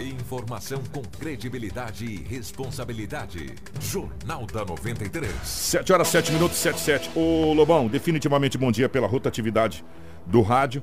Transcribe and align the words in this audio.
Informação 0.00 0.82
com 0.92 1.02
credibilidade 1.02 2.04
e 2.04 2.16
responsabilidade. 2.16 3.54
Jornal 3.80 4.46
da 4.46 4.64
93. 4.64 5.30
7 5.42 5.92
horas 5.92 6.08
7 6.08 6.32
minutos 6.32 6.56
7 6.58 6.80
7. 6.80 7.10
Ô 7.14 7.52
Lobão, 7.52 7.88
definitivamente 7.88 8.56
bom 8.58 8.70
dia 8.70 8.88
pela 8.88 9.06
rotatividade 9.06 9.84
do 10.26 10.42
rádio. 10.42 10.82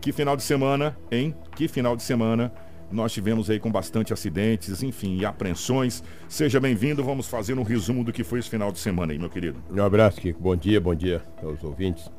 Que 0.00 0.12
final 0.12 0.36
de 0.36 0.42
semana, 0.42 0.96
hein? 1.10 1.34
Que 1.56 1.66
final 1.66 1.96
de 1.96 2.02
semana 2.02 2.52
nós 2.90 3.12
tivemos 3.12 3.50
aí 3.50 3.58
com 3.58 3.70
bastante 3.70 4.12
acidentes, 4.12 4.82
enfim, 4.82 5.16
e 5.18 5.24
apreensões. 5.24 6.02
Seja 6.28 6.60
bem-vindo, 6.60 7.02
vamos 7.02 7.26
fazer 7.26 7.58
um 7.58 7.62
resumo 7.62 8.04
do 8.04 8.12
que 8.12 8.22
foi 8.22 8.38
esse 8.38 8.48
final 8.48 8.70
de 8.70 8.78
semana 8.78 9.12
aí, 9.12 9.18
meu 9.18 9.30
querido. 9.30 9.62
Um 9.70 9.82
abraço, 9.82 10.20
Kiko. 10.20 10.40
Bom 10.40 10.54
dia, 10.54 10.80
bom 10.80 10.94
dia 10.94 11.22
aos 11.42 11.62
ouvintes. 11.64 12.10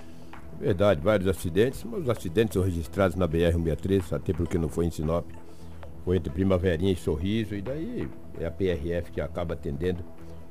Verdade, 0.59 1.01
vários 1.01 1.27
acidentes, 1.27 1.83
mas 1.83 2.01
os 2.01 2.09
acidentes 2.09 2.53
são 2.53 2.63
registrados 2.63 3.15
na 3.15 3.27
BR-163, 3.27 4.13
até 4.13 4.33
porque 4.33 4.57
não 4.57 4.69
foi 4.69 4.85
em 4.85 4.91
Sinop. 4.91 5.25
Foi 6.05 6.17
entre 6.17 6.31
Primaverinha 6.31 6.93
e 6.93 6.95
Sorriso, 6.95 7.55
e 7.55 7.61
daí 7.61 8.07
é 8.39 8.45
a 8.45 8.51
PRF 8.51 9.11
que 9.11 9.19
acaba 9.19 9.55
atendendo, 9.55 10.05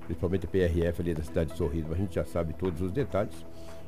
principalmente 0.04 0.46
a 0.46 0.48
PRF 0.48 1.00
ali 1.00 1.14
da 1.14 1.22
cidade 1.22 1.52
de 1.52 1.56
Sorriso. 1.56 1.86
Mas 1.88 1.98
a 1.98 2.02
gente 2.02 2.14
já 2.16 2.24
sabe 2.24 2.52
todos 2.54 2.82
os 2.82 2.90
detalhes 2.90 3.46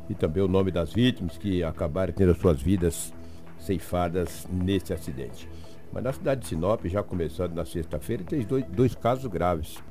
e 0.09 0.15
também 0.15 0.43
o 0.43 0.49
nome 0.49 0.71
das 0.71 0.93
vítimas 0.93 1.37
que 1.37 1.65
acabaram 1.65 2.13
tendo 2.13 2.31
as 2.31 2.39
suas 2.39 2.63
vidas 2.63 3.13
ceifadas 3.59 4.47
nesse 4.49 4.93
acidente. 4.93 5.49
Mas 5.93 6.05
na 6.05 6.13
cidade 6.13 6.43
de 6.43 6.47
Sinop, 6.47 6.85
já 6.87 7.03
começando 7.03 7.55
na 7.55 7.65
sexta-feira, 7.65 8.23
tem 8.23 8.43
dois, 8.43 8.65
dois 8.67 8.95
casos 8.95 9.27
graves. 9.27 9.83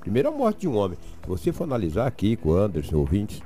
Primeiro, 0.00 0.28
a 0.28 0.32
morte 0.32 0.60
de 0.60 0.68
um 0.68 0.76
homem. 0.76 0.98
Se 1.22 1.28
você 1.28 1.52
for 1.52 1.64
analisar 1.64 2.06
aqui 2.06 2.34
com 2.34 2.50
o 2.50 2.56
Anderson, 2.56 2.96
ouvintes, 2.96 3.40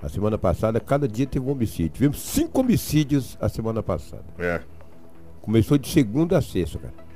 a 0.00 0.08
semana 0.08 0.38
passada, 0.38 0.80
cada 0.80 1.06
dia 1.06 1.26
teve 1.26 1.44
um 1.44 1.50
homicídio. 1.50 1.90
Tivemos 1.90 2.20
cinco 2.20 2.60
homicídios 2.60 3.36
a 3.40 3.48
semana 3.48 3.82
passada. 3.82 4.24
É. 4.38 4.62
Começou 5.42 5.76
de 5.76 5.88
segunda 5.88 6.38
a 6.38 6.40
sexta, 6.40 6.78
cara. 6.78 7.09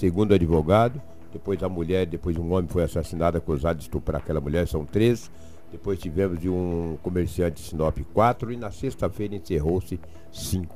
Segundo 0.00 0.32
advogado, 0.32 0.98
depois 1.30 1.62
a 1.62 1.68
mulher, 1.68 2.06
depois 2.06 2.34
um 2.38 2.54
homem 2.54 2.66
foi 2.66 2.82
assassinado, 2.82 3.36
acusado 3.36 3.80
de 3.80 3.84
estuprar 3.84 4.22
aquela 4.22 4.40
mulher, 4.40 4.66
são 4.66 4.82
três. 4.82 5.30
Depois 5.70 5.98
tivemos 5.98 6.40
de 6.40 6.48
um 6.48 6.96
comerciante 7.02 7.60
de 7.60 7.68
Sinop 7.68 7.98
quatro 8.14 8.50
e 8.50 8.56
na 8.56 8.70
sexta-feira 8.70 9.34
encerrou-se 9.34 10.00
cinco. 10.32 10.74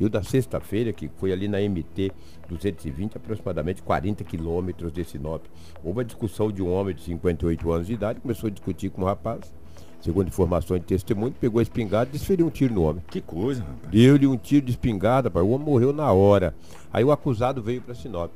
E 0.00 0.04
o 0.04 0.10
da 0.10 0.24
sexta-feira, 0.24 0.92
que 0.92 1.08
foi 1.18 1.30
ali 1.30 1.46
na 1.46 1.58
MT 1.60 2.10
220, 2.48 3.16
aproximadamente 3.16 3.80
40 3.80 4.24
quilômetros 4.24 4.92
de 4.92 5.04
Sinop. 5.04 5.44
Houve 5.84 6.00
a 6.00 6.04
discussão 6.04 6.50
de 6.50 6.60
um 6.60 6.72
homem 6.72 6.96
de 6.96 7.02
58 7.04 7.70
anos 7.70 7.86
de 7.86 7.92
idade, 7.92 8.20
começou 8.20 8.48
a 8.48 8.50
discutir 8.50 8.90
com 8.90 9.02
um 9.02 9.04
rapaz. 9.04 9.54
Segundo 10.00 10.26
informações 10.26 10.80
de 10.80 10.86
testemunho, 10.86 11.32
pegou 11.40 11.60
a 11.60 11.62
espingarda 11.62 12.10
e 12.10 12.18
desferiu 12.18 12.48
um 12.48 12.50
tiro 12.50 12.74
no 12.74 12.82
homem. 12.82 13.04
Que 13.08 13.20
coisa, 13.20 13.62
rapaz. 13.62 13.92
Deu-lhe 13.92 14.26
um 14.26 14.36
tiro 14.36 14.66
de 14.66 14.72
espingarda, 14.72 15.28
rapaz. 15.28 15.46
o 15.46 15.50
homem 15.50 15.64
morreu 15.64 15.92
na 15.92 16.10
hora. 16.12 16.52
Aí 16.92 17.04
o 17.04 17.12
acusado 17.12 17.62
veio 17.62 17.80
para 17.80 17.94
Sinop. 17.94 18.34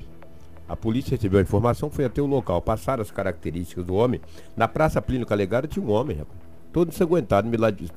A 0.69 0.77
polícia 0.77 1.17
recebeu 1.17 1.39
a 1.39 1.43
informação, 1.43 1.91
foi 1.91 2.05
até 2.05 2.21
o 2.21 2.27
local. 2.27 2.61
Passaram 2.61 3.01
as 3.01 3.11
características 3.11 3.87
do 3.87 3.95
homem. 3.95 4.21
Na 4.55 4.69
Praça 4.69 5.01
Plínio 5.01 5.27
Calegaro 5.27 5.67
tinha 5.67 5.85
um 5.85 5.91
homem, 5.91 6.19
rapaz. 6.19 6.39
Todo 6.73 6.91
ensanguentado, 6.91 7.49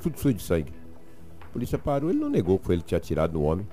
tudo 0.02 0.18
sujo 0.18 0.34
de 0.34 0.42
sangue. 0.42 0.72
A 1.42 1.48
polícia 1.48 1.78
parou, 1.78 2.10
ele 2.10 2.20
não 2.20 2.30
negou 2.30 2.58
que 2.58 2.66
foi 2.66 2.76
ele 2.76 2.82
que 2.82 2.88
tinha 2.88 2.98
atirado 2.98 3.34
no 3.34 3.44
homem. 3.44 3.68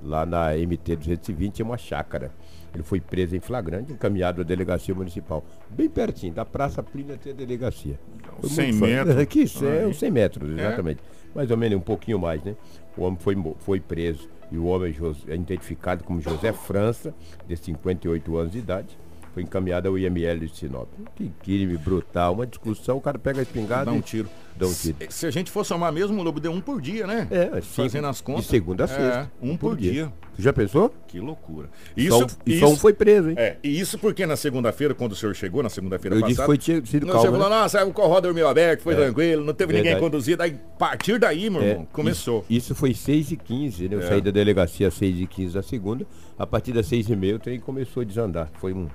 Lá 0.00 0.24
na 0.24 0.52
MT 0.52 0.96
220 0.96 1.62
é 1.62 1.64
uma 1.64 1.78
chácara. 1.78 2.30
Ele 2.72 2.82
foi 2.82 3.00
preso 3.00 3.34
em 3.34 3.40
flagrante, 3.40 3.92
encaminhado 3.92 4.42
à 4.42 4.44
delegacia 4.44 4.94
municipal. 4.94 5.44
Bem 5.70 5.88
pertinho, 5.88 6.34
da 6.34 6.44
Praça 6.44 6.82
Plínio 6.82 7.14
até 7.14 7.30
a 7.30 7.32
delegacia. 7.32 7.98
Foi 8.40 8.50
100 8.50 8.72
metros. 8.74 9.16
Aqui, 9.18 9.42
isso 9.42 9.64
é, 9.64 9.92
100 9.92 10.10
metros, 10.10 10.50
exatamente. 10.50 11.00
É? 11.00 11.36
Mais 11.36 11.50
ou 11.50 11.56
menos, 11.56 11.78
um 11.78 11.80
pouquinho 11.80 12.18
mais, 12.18 12.42
né? 12.44 12.54
O 12.96 13.02
homem 13.02 13.18
foi, 13.18 13.36
foi 13.58 13.80
preso 13.80 14.28
e 14.50 14.58
o 14.58 14.66
homem 14.66 14.94
é 15.28 15.34
identificado 15.34 16.04
como 16.04 16.20
José 16.20 16.52
França, 16.52 17.14
de 17.46 17.56
58 17.56 18.36
anos 18.36 18.52
de 18.52 18.58
idade 18.58 18.96
foi 19.34 19.42
encaminhado 19.42 19.88
ao 19.88 19.98
IML 19.98 20.46
de 20.46 20.56
Sinop. 20.56 20.88
Que 21.16 21.30
crime 21.42 21.76
brutal, 21.76 22.34
uma 22.34 22.46
discussão, 22.46 22.96
o 22.96 23.00
cara 23.00 23.18
pega 23.18 23.40
a 23.40 23.42
espingarda 23.42 23.86
dá 23.86 23.92
um 23.92 24.00
tiro. 24.00 24.28
Dá 24.56 24.66
um 24.66 24.72
tiro. 24.72 24.96
Se, 25.00 25.06
se 25.10 25.26
a 25.26 25.30
gente 25.30 25.50
for 25.50 25.64
somar 25.66 25.92
mesmo, 25.92 26.20
o 26.20 26.22
Lobo 26.22 26.38
deu 26.38 26.52
um 26.52 26.60
por 26.60 26.80
dia, 26.80 27.04
né? 27.06 27.26
É, 27.30 27.60
fazendo 27.60 28.06
as 28.06 28.20
contas. 28.20 28.44
De 28.44 28.50
segunda 28.50 28.84
a 28.84 28.86
sexta. 28.86 29.30
É, 29.42 29.44
um, 29.44 29.56
por, 29.56 29.70
por 29.70 29.76
dia. 29.76 29.92
dia. 29.92 30.12
Já 30.38 30.52
pensou? 30.52 30.92
Que 31.08 31.18
loucura. 31.18 31.68
Isso, 31.96 32.16
só, 32.16 32.26
e 32.46 32.60
só 32.60 32.68
um 32.68 32.76
foi 32.76 32.92
preso, 32.92 33.30
hein? 33.30 33.36
É, 33.38 33.56
e 33.62 33.78
isso 33.78 33.98
porque 33.98 34.24
na 34.26 34.36
segunda-feira, 34.36 34.94
quando 34.94 35.12
o 35.12 35.16
senhor 35.16 35.34
chegou, 35.34 35.62
na 35.62 35.68
segunda-feira 35.68 36.16
passada... 36.16 36.32
Eu 36.50 36.56
disse 36.56 36.72
foi 36.72 36.86
sido 36.86 37.06
calmo, 37.06 37.20
Você 37.20 37.30
falou, 37.30 37.50
né? 37.50 37.56
nossa, 37.56 37.84
o 37.84 37.92
corró 37.92 38.20
dormiu 38.20 38.48
aberto, 38.48 38.82
foi 38.82 38.94
é, 38.94 38.96
tranquilo, 38.96 39.44
não 39.44 39.54
teve 39.54 39.72
verdade. 39.72 39.94
ninguém 39.94 40.10
conduzido. 40.10 40.42
Aí, 40.42 40.52
a 40.74 40.78
partir 40.78 41.18
daí, 41.18 41.50
meu 41.50 41.62
é, 41.62 41.70
irmão, 41.70 41.88
começou. 41.92 42.44
Isso, 42.48 42.66
isso 42.66 42.74
foi 42.74 42.94
6 42.94 43.32
e 43.32 43.36
15 43.36 43.88
né? 43.88 43.96
Eu 43.96 44.00
é. 44.00 44.06
saí 44.06 44.20
da 44.20 44.30
delegacia 44.30 44.88
às 44.88 44.94
6 44.94 45.20
e 45.20 45.26
15 45.26 45.54
da 45.54 45.62
segunda. 45.62 46.06
A 46.36 46.46
partir 46.46 46.72
das 46.72 46.86
6 46.86 47.10
e 47.10 47.16
meia 47.16 47.36
o 47.36 47.38
trem 47.38 47.60
começou 47.60 48.00
a 48.02 48.04
desandar. 48.04 48.50
Foi 48.60 48.72
um 48.72 48.88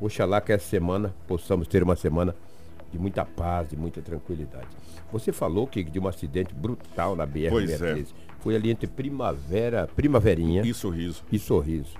Oxalá 0.00 0.40
que 0.40 0.52
essa 0.52 0.68
semana 0.68 1.14
possamos 1.26 1.68
ter 1.68 1.82
uma 1.82 1.96
semana 1.96 2.34
de 2.92 2.98
muita 2.98 3.24
paz, 3.24 3.70
de 3.70 3.76
muita 3.76 4.02
tranquilidade. 4.02 4.68
Você 5.12 5.32
falou 5.32 5.66
que 5.66 5.82
de 5.82 5.98
um 5.98 6.08
acidente 6.08 6.54
brutal 6.54 7.16
na 7.16 7.26
BR-63. 7.26 8.02
É. 8.02 8.32
Foi 8.40 8.56
ali 8.56 8.70
entre 8.70 8.86
Primavera, 8.86 9.88
Primaverinha 9.94 10.62
e 10.62 10.74
Sorriso. 10.74 11.22
E 11.30 11.38
Sorriso. 11.38 11.94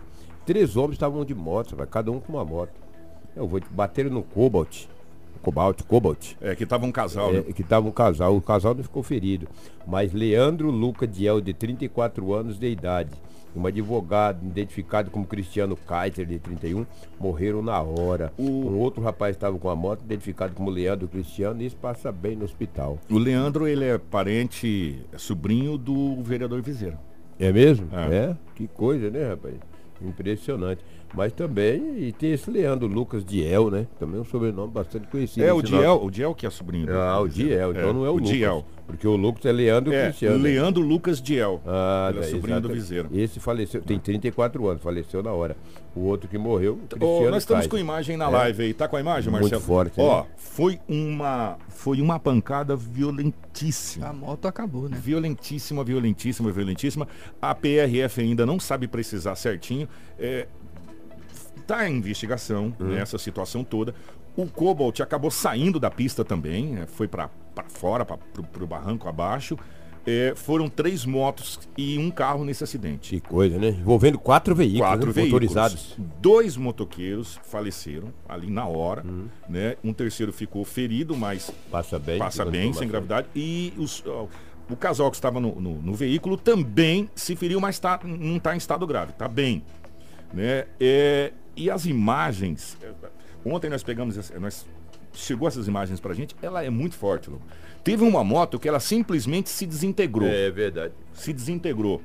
Três 0.45 0.77
homens 0.77 0.95
estavam 0.95 1.25
de 1.25 1.35
moto, 1.35 1.77
cada 1.87 2.11
um 2.11 2.19
com 2.19 2.33
uma 2.33 2.45
moto. 2.45 2.73
Eu 3.37 3.47
vou 3.47 3.61
bater 3.71 4.11
no 4.11 4.23
Cobalt. 4.23 4.87
Cobalt, 5.43 5.83
Cobalt. 5.83 6.35
É, 6.41 6.55
que 6.55 6.67
tava 6.67 6.87
um 6.87 6.93
casal, 6.93 7.31
é, 7.31 7.33
né? 7.35 7.43
Que 7.43 7.63
tava 7.63 7.89
um 7.89 7.93
casal. 7.93 8.37
O 8.37 8.41
casal 8.41 8.75
não 8.75 8.83
ficou 8.83 9.03
ferido. 9.03 9.49
Mas 9.87 10.13
Leandro 10.13 10.71
Luca 10.71 11.07
Diel, 11.07 11.41
de 11.41 11.53
34 11.53 12.33
anos 12.33 12.59
de 12.59 12.69
idade, 12.69 13.11
um 13.55 13.67
advogado 13.67 14.45
identificado 14.45 15.11
como 15.11 15.27
Cristiano 15.27 15.77
Kaiser, 15.77 16.27
de 16.27 16.39
31, 16.39 16.87
morreram 17.19 17.63
na 17.63 17.81
hora. 17.81 18.33
O... 18.39 18.43
Um 18.43 18.79
outro 18.79 19.03
rapaz 19.03 19.37
estava 19.37 19.59
com 19.59 19.69
a 19.69 19.77
moto, 19.77 20.03
identificado 20.03 20.55
como 20.55 20.71
Leandro 20.71 21.09
Cristiano, 21.09 21.63
e 21.63 21.67
isso 21.67 21.77
passa 21.77 22.11
bem 22.11 22.37
no 22.37 22.45
hospital. 22.45 22.99
O 23.11 23.19
Leandro, 23.19 23.67
ele 23.67 23.85
é 23.85 23.99
parente, 23.99 25.05
é 25.13 25.19
sobrinho 25.19 25.77
do 25.77 26.23
vereador 26.23 26.63
Viseiro. 26.63 26.99
É 27.39 27.53
mesmo? 27.53 27.89
É. 27.93 28.15
é? 28.15 28.37
Que 28.55 28.69
coisa, 28.69 29.11
né, 29.11 29.31
rapaz? 29.31 29.55
Impressionante. 30.01 30.85
Mas 31.15 31.33
também, 31.33 31.99
e 31.99 32.13
tem 32.13 32.33
esse 32.33 32.51
Leandro 32.51 32.87
Lucas 32.87 33.25
Diel, 33.25 33.71
né? 33.71 33.87
Também 33.99 34.19
é 34.19 34.21
um 34.23 34.25
sobrenome 34.25 34.73
bastante 34.73 35.07
conhecido. 35.09 35.45
É, 35.45 35.53
o 35.53 35.61
Diel, 35.61 36.03
o 36.03 36.11
Diel 36.11 36.35
que 36.35 36.47
é 36.47 36.51
sobrinho. 36.51 36.91
Ah, 36.91 37.21
o 37.21 37.29
Diel, 37.29 37.73
então 37.73 37.91
é, 37.91 37.93
não 37.93 38.07
é 38.07 38.09
o, 38.09 38.13
o 38.13 38.17
Lucas. 38.17 38.31
Diel. 38.31 38.65
Porque 38.87 39.07
o 39.07 39.17
Lucas 39.17 39.45
é 39.45 39.53
Leandro 39.53 39.93
é, 39.93 40.07
Cristiano. 40.07 40.39
Leandro 40.39 40.83
Lucas 40.83 41.21
Diel. 41.21 41.61
Ah, 41.67 42.11
ele 42.11 42.25
é 42.25 42.29
sobrinho 42.29 42.61
do 42.61 42.69
Viseiro. 42.69 43.09
Esse 43.13 43.41
faleceu, 43.41 43.83
tem 43.83 43.99
34 43.99 44.67
anos, 44.67 44.83
faleceu 44.83 45.23
na 45.23 45.33
hora. 45.33 45.57
O 45.95 46.01
outro 46.01 46.29
que 46.29 46.39
morreu, 46.39 46.79
Cristiano 46.89 47.27
oh, 47.27 47.31
Nós 47.31 47.43
estamos 47.43 47.67
com 47.67 47.77
imagem 47.77 48.17
na 48.17 48.27
é. 48.27 48.31
live 48.31 48.63
aí. 48.65 48.75
Tá 48.75 48.89
com 48.89 48.97
a 48.97 49.01
imagem, 49.01 49.31
Marcelo? 49.31 49.53
Muito 49.53 49.67
forte. 49.67 50.01
Ó, 50.01 50.25
foi 50.37 50.81
uma, 50.89 51.59
foi 51.69 52.01
uma 52.01 52.19
pancada 52.19 52.75
violentíssima. 52.75 54.09
A 54.09 54.13
moto 54.13 54.49
acabou, 54.49 54.89
né? 54.89 54.99
Violentíssima, 54.99 55.85
violentíssima, 55.85 56.51
violentíssima. 56.51 57.07
A 57.41 57.55
PRF 57.55 58.23
ainda 58.23 58.47
não 58.47 58.59
sabe 58.59 58.89
precisar 58.89 59.37
certinho. 59.37 59.87
É, 60.19 60.47
Está 61.63 61.89
em 61.89 61.97
investigação 61.97 62.75
uhum. 62.79 62.89
nessa 62.89 63.17
situação 63.19 63.65
toda. 63.65 63.95
O 64.37 64.47
Cobalt 64.47 65.01
acabou 65.01 65.31
saindo 65.31 65.79
da 65.79 65.91
pista 65.91 66.25
também, 66.25 66.67
né? 66.67 66.87
foi 66.87 67.07
para 67.07 67.31
fora, 67.69 68.05
para 68.05 68.19
o 68.63 68.67
barranco 68.67 69.09
abaixo. 69.09 69.59
É, 70.05 70.33
foram 70.35 70.69
três 70.69 71.07
motos 71.07 71.61
e 71.79 71.97
um 71.97 72.11
carro 72.11 72.45
nesse 72.45 72.65
acidente. 72.65 73.11
Que 73.11 73.21
coisa, 73.21 73.57
né? 73.57 73.69
Envolvendo 73.69 74.19
quatro 74.19 74.53
veículos, 74.53 74.81
quatro 74.81 75.07
né? 75.07 75.13
veículos. 75.13 75.33
motorizados. 75.33 75.97
Dois 76.21 76.57
motoqueiros 76.57 77.39
faleceram 77.45 78.13
ali 78.29 78.51
na 78.51 78.67
hora, 78.67 79.05
uhum. 79.07 79.29
né? 79.49 79.77
Um 79.85 79.93
terceiro 79.93 80.33
ficou 80.33 80.65
ferido, 80.65 81.17
mas 81.17 81.53
passa 81.71 82.01
bem, 82.01 82.19
passa 82.19 82.45
bem 82.45 82.73
sem 82.73 82.89
gravidade. 82.89 83.29
E 83.37 83.73
os, 83.79 84.03
ó, 84.05 84.27
o 84.69 84.77
casal 84.77 85.09
que 85.09 85.17
estava 85.17 85.39
no, 85.39 85.61
no, 85.61 85.81
no, 85.81 85.95
veículo 85.95 86.37
também 86.37 87.09
se 87.15 87.37
feriu, 87.37 87.61
mas 87.61 87.79
tá, 87.79 88.01
não 88.03 88.39
está 88.39 88.55
em 88.55 88.59
estado 88.59 88.85
grave, 88.87 89.13
está 89.13 89.29
bem. 89.29 89.63
Né? 90.33 90.65
É, 90.81 91.33
e 91.57 91.71
as 91.71 91.87
imagens, 91.87 92.77
é, 92.83 92.93
ontem 93.45 93.69
nós 93.69 93.83
pegamos, 93.83 94.31
nós, 94.41 94.67
chegou 95.13 95.47
essas 95.47 95.69
imagens 95.69 96.01
pra 96.01 96.15
gente, 96.15 96.35
ela 96.43 96.65
é 96.65 96.71
muito 96.71 96.95
forte, 96.95 97.29
Lu. 97.31 97.41
Teve 97.85 98.05
uma 98.05 98.25
moto 98.25 98.59
que 98.59 98.69
ela 98.69 98.81
simplesmente 98.81 99.51
se 99.51 99.67
desintegrou. 99.67 100.29
É 100.29 100.51
verdade. 100.51 100.95
Se 101.13 101.33
desintegrou, 101.33 102.01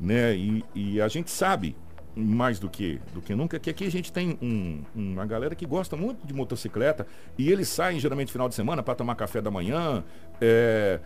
né? 0.00 0.34
E, 0.36 0.64
e 0.74 1.00
a 1.00 1.08
gente 1.08 1.30
sabe 1.30 1.76
mais 2.14 2.58
do 2.58 2.68
que 2.68 3.00
do 3.14 3.22
que 3.22 3.34
nunca 3.36 3.58
que 3.58 3.70
aqui 3.70 3.84
a 3.84 3.90
gente 3.90 4.12
tem 4.12 4.36
um, 4.42 4.82
uma 4.94 5.24
galera 5.24 5.54
que 5.54 5.64
gosta 5.64 5.96
muito 5.96 6.26
de 6.26 6.34
motocicleta 6.34 7.06
e 7.38 7.50
eles 7.50 7.68
saem 7.68 8.00
geralmente 8.00 8.32
final 8.32 8.48
de 8.48 8.54
semana 8.56 8.82
para 8.82 8.96
tomar 8.96 9.14
café 9.14 9.40
da 9.40 9.50
manhã, 9.50 10.02
é, 10.40 10.98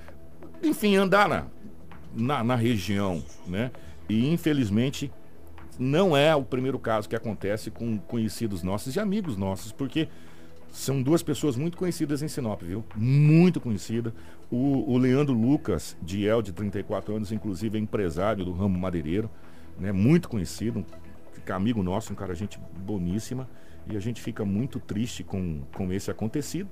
enfim, 0.63 0.97
andar 0.97 1.29
na, 1.29 1.47
na, 2.15 2.43
na 2.43 2.57
região, 2.57 3.23
né? 3.47 3.71
E 4.09 4.33
infelizmente 4.33 5.13
não 5.79 6.17
é 6.17 6.35
o 6.35 6.43
primeiro 6.43 6.79
caso 6.79 7.09
que 7.09 7.17
acontece 7.17 7.71
com 7.71 7.99
conhecidos 7.99 8.63
nossos 8.63 8.95
e 8.95 9.01
amigos 9.01 9.37
nossos, 9.37 9.73
porque 9.73 10.09
são 10.71 11.01
duas 11.03 11.23
pessoas 11.23 11.57
muito 11.57 11.77
conhecidas 11.77 12.21
em 12.23 12.29
Sinop, 12.29 12.63
viu? 12.63 12.85
Muito 12.97 13.61
conhecida. 13.61 14.13
O, 14.51 14.93
o 14.93 14.99
Leandro 14.99 15.33
Lucas, 15.33 15.97
de 16.03 16.27
El, 16.27 16.43
de 16.43 16.53
34 16.53 17.15
anos, 17.15 17.31
inclusive 17.31 17.79
é 17.79 17.81
empresário 17.81 18.45
do 18.45 18.53
ramo 18.53 18.77
madeireiro, 18.79 19.31
né? 19.79 19.93
Muito 19.93 20.29
conhecido, 20.29 20.85
é 21.47 21.53
amigo 21.53 21.83
nosso, 21.83 22.13
um 22.13 22.17
cara 22.17 22.35
gente 22.35 22.59
boníssima. 22.85 23.49
E 23.87 23.97
a 23.97 24.01
gente 24.01 24.21
fica 24.21 24.45
muito 24.45 24.81
triste 24.81 25.23
com, 25.23 25.61
com 25.75 25.93
esse 25.93 26.11
acontecido. 26.11 26.69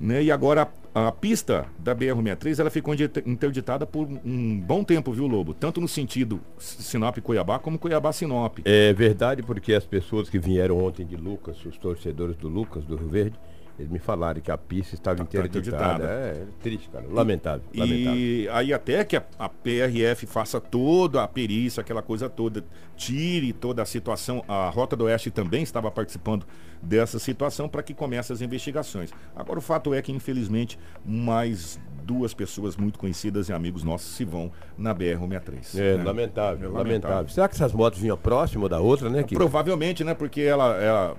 Né? 0.00 0.22
E 0.22 0.30
agora 0.30 0.68
a, 0.94 1.08
a 1.08 1.12
pista 1.12 1.66
da 1.78 1.94
BR-63 1.94 2.58
ela 2.60 2.70
ficou 2.70 2.94
interditada 3.26 3.86
por 3.86 4.06
um 4.24 4.60
bom 4.60 4.84
tempo, 4.84 5.12
viu, 5.12 5.26
Lobo? 5.26 5.54
Tanto 5.54 5.80
no 5.80 5.88
sentido 5.88 6.40
Sinop-Cuiabá 6.58 7.58
como 7.58 7.78
Cuiabá-Sinop. 7.78 8.58
É 8.64 8.92
verdade, 8.92 9.42
porque 9.42 9.74
as 9.74 9.84
pessoas 9.84 10.30
que 10.30 10.38
vieram 10.38 10.78
ontem 10.78 11.04
de 11.04 11.16
Lucas, 11.16 11.64
os 11.64 11.76
torcedores 11.76 12.36
do 12.36 12.48
Lucas, 12.48 12.84
do 12.84 12.96
Rio 12.96 13.08
Verde, 13.08 13.38
eles 13.78 13.90
me 13.90 13.98
falaram 14.00 14.40
que 14.40 14.50
a 14.50 14.58
pista 14.58 14.96
estava 14.96 15.18
tá, 15.18 15.22
interditada. 15.22 16.04
É, 16.04 16.42
é, 16.42 16.46
triste, 16.60 16.90
cara. 16.90 17.06
Lamentável. 17.08 17.62
E 17.72 17.78
lamentável. 17.78 18.56
aí 18.56 18.72
até 18.72 19.04
que 19.04 19.16
a, 19.16 19.24
a, 19.38 19.48
PRF 19.48 20.26
faça 20.26 20.60
toda 20.60 21.22
a 21.22 21.28
perícia, 21.28 21.80
aquela 21.80 22.02
coisa 22.02 22.28
toda, 22.28 22.64
tire 22.96 23.52
toda 23.52 23.80
a 23.80 23.84
situação. 23.84 24.44
A 24.48 24.68
Rota 24.68 24.96
do 24.96 25.04
Oeste 25.04 25.30
também 25.30 25.62
estava 25.62 25.90
participando 25.92 26.44
dessa 26.82 27.20
situação 27.20 27.68
para 27.68 27.82
que 27.82 27.94
comece 27.94 28.32
as 28.32 28.40
investigações. 28.40 29.12
Agora 29.36 29.60
o 29.60 29.62
fato 29.62 29.94
é 29.94 30.02
que, 30.02 30.10
infelizmente, 30.10 30.76
mais 31.06 31.80
duas 32.02 32.34
pessoas 32.34 32.76
muito 32.76 32.98
conhecidas 32.98 33.48
e 33.48 33.52
amigos 33.52 33.84
nossos 33.84 34.16
se 34.16 34.24
vão 34.24 34.50
na 34.76 34.92
BR-163. 34.92 35.78
É, 35.78 35.96
né? 35.98 36.02
lamentável, 36.02 36.04
é 36.04 36.04
lamentável, 36.04 36.72
lamentável. 36.72 37.28
Será 37.28 37.46
que 37.46 37.54
essas 37.54 37.72
motos 37.72 38.00
vinham 38.00 38.16
próximo 38.16 38.68
da 38.68 38.80
outra, 38.80 39.08
né? 39.08 39.22
Que... 39.22 39.36
Provavelmente, 39.36 40.02
né? 40.02 40.14
Porque 40.14 40.40
ela, 40.40 40.74
ela 40.82 41.16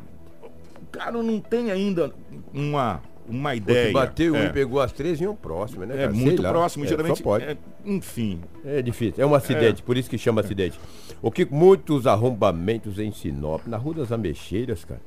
cara 0.91 1.23
não 1.23 1.39
tem 1.39 1.71
ainda 1.71 2.13
uma, 2.53 3.01
uma 3.27 3.55
ideia. 3.55 3.91
bateu 3.91 4.35
é. 4.35 4.45
e 4.45 4.53
pegou 4.53 4.81
as 4.81 4.91
três 4.91 5.19
e 5.21 5.27
um 5.27 5.35
próximo, 5.35 5.85
né? 5.85 5.95
É 5.95 5.97
cara? 5.97 6.11
É 6.11 6.13
muito 6.13 6.41
próximo, 6.41 6.85
é, 6.85 6.87
geralmente. 6.87 7.23
Pode. 7.23 7.45
É, 7.45 7.57
enfim. 7.85 8.41
É 8.65 8.81
difícil. 8.81 9.23
É 9.23 9.25
um 9.25 9.35
acidente, 9.35 9.81
é. 9.81 9.85
por 9.85 9.97
isso 9.97 10.09
que 10.09 10.17
chama 10.17 10.41
acidente. 10.41 10.79
O 11.21 11.31
que 11.31 11.45
muitos 11.45 12.07
arrombamentos 12.07 12.97
em 12.99 13.11
Sinop, 13.11 13.65
na 13.67 13.77
Rua 13.77 13.95
das 13.95 14.11
Ameixeiras, 14.11 14.83
cara. 14.83 15.01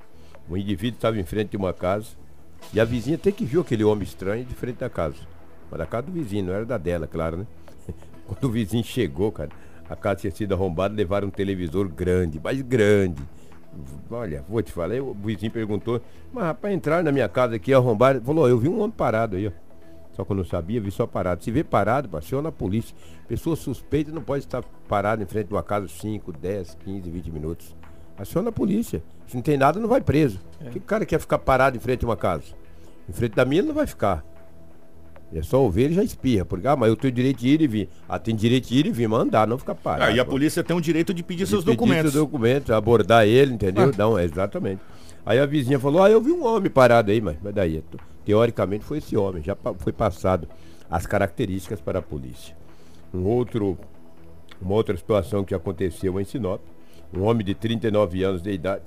Um 0.50 0.56
indivíduo 0.56 0.96
estava 0.96 1.18
em 1.18 1.24
frente 1.24 1.50
de 1.50 1.56
uma 1.56 1.72
casa 1.72 2.08
e 2.72 2.80
a 2.80 2.84
vizinha 2.84 3.16
até 3.16 3.30
que 3.30 3.44
viu 3.44 3.60
aquele 3.60 3.84
homem 3.84 4.04
estranho 4.04 4.44
de 4.44 4.54
frente 4.54 4.78
da 4.78 4.90
casa. 4.90 5.16
Mas 5.70 5.78
da 5.78 5.86
casa 5.86 6.06
do 6.06 6.12
vizinho, 6.12 6.46
não 6.46 6.52
era 6.52 6.66
da 6.66 6.76
dela, 6.76 7.06
claro, 7.06 7.38
né? 7.38 7.46
Quando 8.26 8.44
o 8.44 8.50
vizinho 8.50 8.84
chegou, 8.84 9.32
cara, 9.32 9.50
a 9.88 9.96
casa 9.96 10.20
tinha 10.22 10.30
sido 10.30 10.52
arrombada, 10.52 10.94
levaram 10.94 11.28
um 11.28 11.30
televisor 11.30 11.88
grande, 11.88 12.40
mas 12.42 12.60
grande 12.60 13.22
Olha, 14.10 14.44
vou 14.48 14.62
te 14.62 14.70
falar, 14.72 15.00
o 15.00 15.14
vizinho 15.14 15.50
perguntou, 15.50 16.00
mas 16.32 16.44
rapaz, 16.44 16.74
entrar 16.74 17.02
na 17.02 17.10
minha 17.10 17.28
casa 17.28 17.56
aqui 17.56 17.72
arrombar, 17.72 18.20
falou, 18.20 18.48
eu 18.48 18.58
vi 18.58 18.68
um 18.68 18.80
homem 18.80 18.90
parado 18.90 19.36
aí, 19.36 19.48
ó. 19.48 19.50
Só 20.12 20.24
que 20.24 20.32
eu 20.32 20.36
não 20.36 20.44
sabia, 20.44 20.80
vi 20.80 20.90
só 20.90 21.06
parado. 21.06 21.42
Se 21.42 21.50
vê 21.50 21.64
parado, 21.64 22.14
aciona 22.16 22.50
a 22.50 22.52
polícia. 22.52 22.94
Pessoa 23.26 23.56
suspeita 23.56 24.12
não 24.12 24.22
pode 24.22 24.44
estar 24.44 24.62
parada 24.86 25.22
em 25.22 25.26
frente 25.26 25.46
de 25.46 25.54
uma 25.54 25.62
casa 25.62 25.88
5, 25.88 26.32
10, 26.32 26.76
15, 26.84 27.10
20 27.10 27.30
minutos. 27.30 27.74
Aciona 28.18 28.50
a 28.50 28.52
polícia. 28.52 29.02
Se 29.26 29.34
não 29.34 29.42
tem 29.42 29.56
nada, 29.56 29.80
não 29.80 29.88
vai 29.88 30.02
preso. 30.02 30.38
É. 30.60 30.68
que 30.68 30.78
o 30.78 30.82
cara 30.82 31.06
quer 31.06 31.18
ficar 31.18 31.38
parado 31.38 31.76
em 31.78 31.80
frente 31.80 32.00
de 32.00 32.04
uma 32.04 32.16
casa? 32.16 32.44
Em 33.08 33.12
frente 33.12 33.34
da 33.34 33.44
minha, 33.44 33.60
ele 33.60 33.68
não 33.68 33.74
vai 33.74 33.86
ficar. 33.86 34.22
É 35.34 35.42
só 35.42 35.62
ouvir 35.62 35.90
e 35.90 35.94
já 35.94 36.02
espirra. 36.02 36.44
Porque, 36.44 36.66
ah, 36.66 36.76
mas 36.76 36.88
eu 36.90 36.96
tenho 36.96 37.12
direito 37.12 37.38
de 37.38 37.48
ir 37.48 37.62
e 37.62 37.66
vir. 37.66 37.88
Ah, 38.08 38.18
tem 38.18 38.36
direito 38.36 38.68
de 38.68 38.78
ir 38.78 38.86
e 38.86 38.90
vir, 38.90 39.08
mandar, 39.08 39.46
não 39.46 39.56
ficar 39.56 39.74
parado. 39.74 40.10
Ah, 40.10 40.14
e 40.14 40.20
a 40.20 40.24
polícia 40.24 40.62
tem 40.62 40.76
o 40.76 40.80
direito 40.80 41.14
de 41.14 41.22
pedir 41.22 41.44
de 41.44 41.50
seus 41.50 41.64
pedir 41.64 41.76
documentos. 41.76 42.12
Seus 42.12 42.24
documentos, 42.24 42.70
abordar 42.70 43.26
ele, 43.26 43.54
entendeu? 43.54 43.90
Ah. 43.92 43.96
Não, 43.96 44.18
exatamente. 44.18 44.80
Aí 45.24 45.38
a 45.38 45.46
vizinha 45.46 45.78
falou, 45.78 46.02
ah, 46.02 46.10
eu 46.10 46.20
vi 46.20 46.32
um 46.32 46.44
homem 46.44 46.70
parado 46.70 47.10
aí, 47.10 47.20
mas, 47.20 47.36
mas 47.42 47.54
daí, 47.54 47.82
teoricamente 48.24 48.84
foi 48.84 48.98
esse 48.98 49.16
homem, 49.16 49.42
já 49.42 49.56
foi 49.78 49.92
passado 49.92 50.48
as 50.90 51.06
características 51.06 51.80
para 51.80 52.00
a 52.00 52.02
polícia. 52.02 52.54
Um 53.14 53.24
outro, 53.24 53.78
uma 54.60 54.74
outra 54.74 54.96
situação 54.96 55.44
que 55.44 55.54
aconteceu 55.54 56.20
em 56.20 56.24
Sinop, 56.24 56.60
um 57.16 57.22
homem 57.22 57.44
de 57.44 57.54
39 57.54 58.22
anos 58.24 58.42
de 58.42 58.50
idade, 58.50 58.82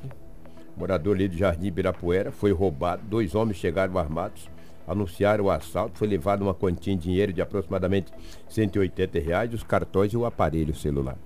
morador 0.75 1.15
ali 1.15 1.27
do 1.27 1.37
Jardim 1.37 1.67
Ibirapuera, 1.67 2.31
foi 2.31 2.51
roubado, 2.51 3.01
dois 3.07 3.33
homens 3.33 3.57
chegaram 3.57 3.97
armados, 3.97 4.49
anunciaram 4.87 5.45
o 5.45 5.51
assalto, 5.51 5.97
foi 5.97 6.07
levado 6.07 6.41
uma 6.41 6.53
quantia 6.53 6.93
em 6.93 6.97
dinheiro 6.97 7.33
de 7.33 7.41
aproximadamente 7.41 8.11
180 8.49 9.19
reais, 9.19 9.53
os 9.53 9.63
cartões 9.63 10.13
e 10.13 10.17
o 10.17 10.25
aparelho 10.25 10.75
celular. 10.75 11.17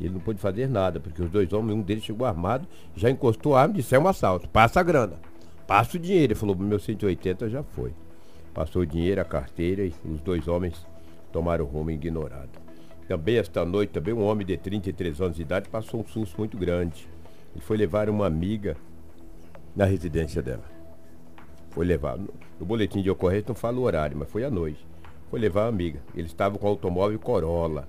Ele 0.00 0.14
não 0.14 0.20
pôde 0.20 0.40
fazer 0.40 0.68
nada, 0.68 0.98
porque 0.98 1.22
os 1.22 1.30
dois 1.30 1.52
homens, 1.52 1.76
um 1.76 1.82
deles 1.82 2.04
chegou 2.04 2.26
armado, 2.26 2.66
já 2.96 3.08
encostou 3.08 3.54
a 3.54 3.62
arma 3.62 3.74
e 3.74 3.76
disse, 3.78 3.94
é 3.94 3.98
um 3.98 4.08
assalto, 4.08 4.48
passa 4.48 4.80
a 4.80 4.82
grana, 4.82 5.18
passa 5.66 5.96
o 5.96 6.00
dinheiro. 6.00 6.32
Ele 6.32 6.34
falou, 6.34 6.56
meu 6.56 6.78
180 6.78 7.48
já 7.48 7.62
foi. 7.62 7.92
Passou 8.52 8.82
o 8.82 8.86
dinheiro, 8.86 9.20
a 9.20 9.24
carteira 9.24 9.84
e 9.84 9.92
os 10.04 10.20
dois 10.20 10.46
homens 10.46 10.86
tomaram 11.32 11.64
o 11.64 11.68
rumo 11.68 11.90
ignorado. 11.90 12.50
Também 13.08 13.36
esta 13.36 13.64
noite, 13.64 13.90
também 13.90 14.14
um 14.14 14.24
homem 14.24 14.46
de 14.46 14.56
33 14.56 15.20
anos 15.20 15.36
de 15.36 15.42
idade 15.42 15.68
passou 15.68 16.00
um 16.00 16.06
susto 16.06 16.38
muito 16.38 16.56
grande. 16.56 17.08
Ele 17.54 17.64
foi 17.64 17.76
levar 17.76 18.08
uma 18.08 18.26
amiga 18.26 18.76
na 19.74 19.84
residência 19.84 20.40
dela. 20.40 20.73
Foi 21.74 21.84
levar. 21.84 22.16
No 22.16 22.64
boletim 22.64 23.02
de 23.02 23.10
ocorrência 23.10 23.46
não 23.48 23.54
fala 23.54 23.78
o 23.78 23.82
horário, 23.82 24.16
mas 24.16 24.30
foi 24.30 24.44
à 24.44 24.50
noite. 24.50 24.86
Foi 25.28 25.40
levar 25.40 25.64
a 25.64 25.68
amiga. 25.68 26.00
Ele 26.14 26.28
estava 26.28 26.56
com 26.56 26.66
o 26.66 26.70
automóvel 26.70 27.18
Corolla. 27.18 27.88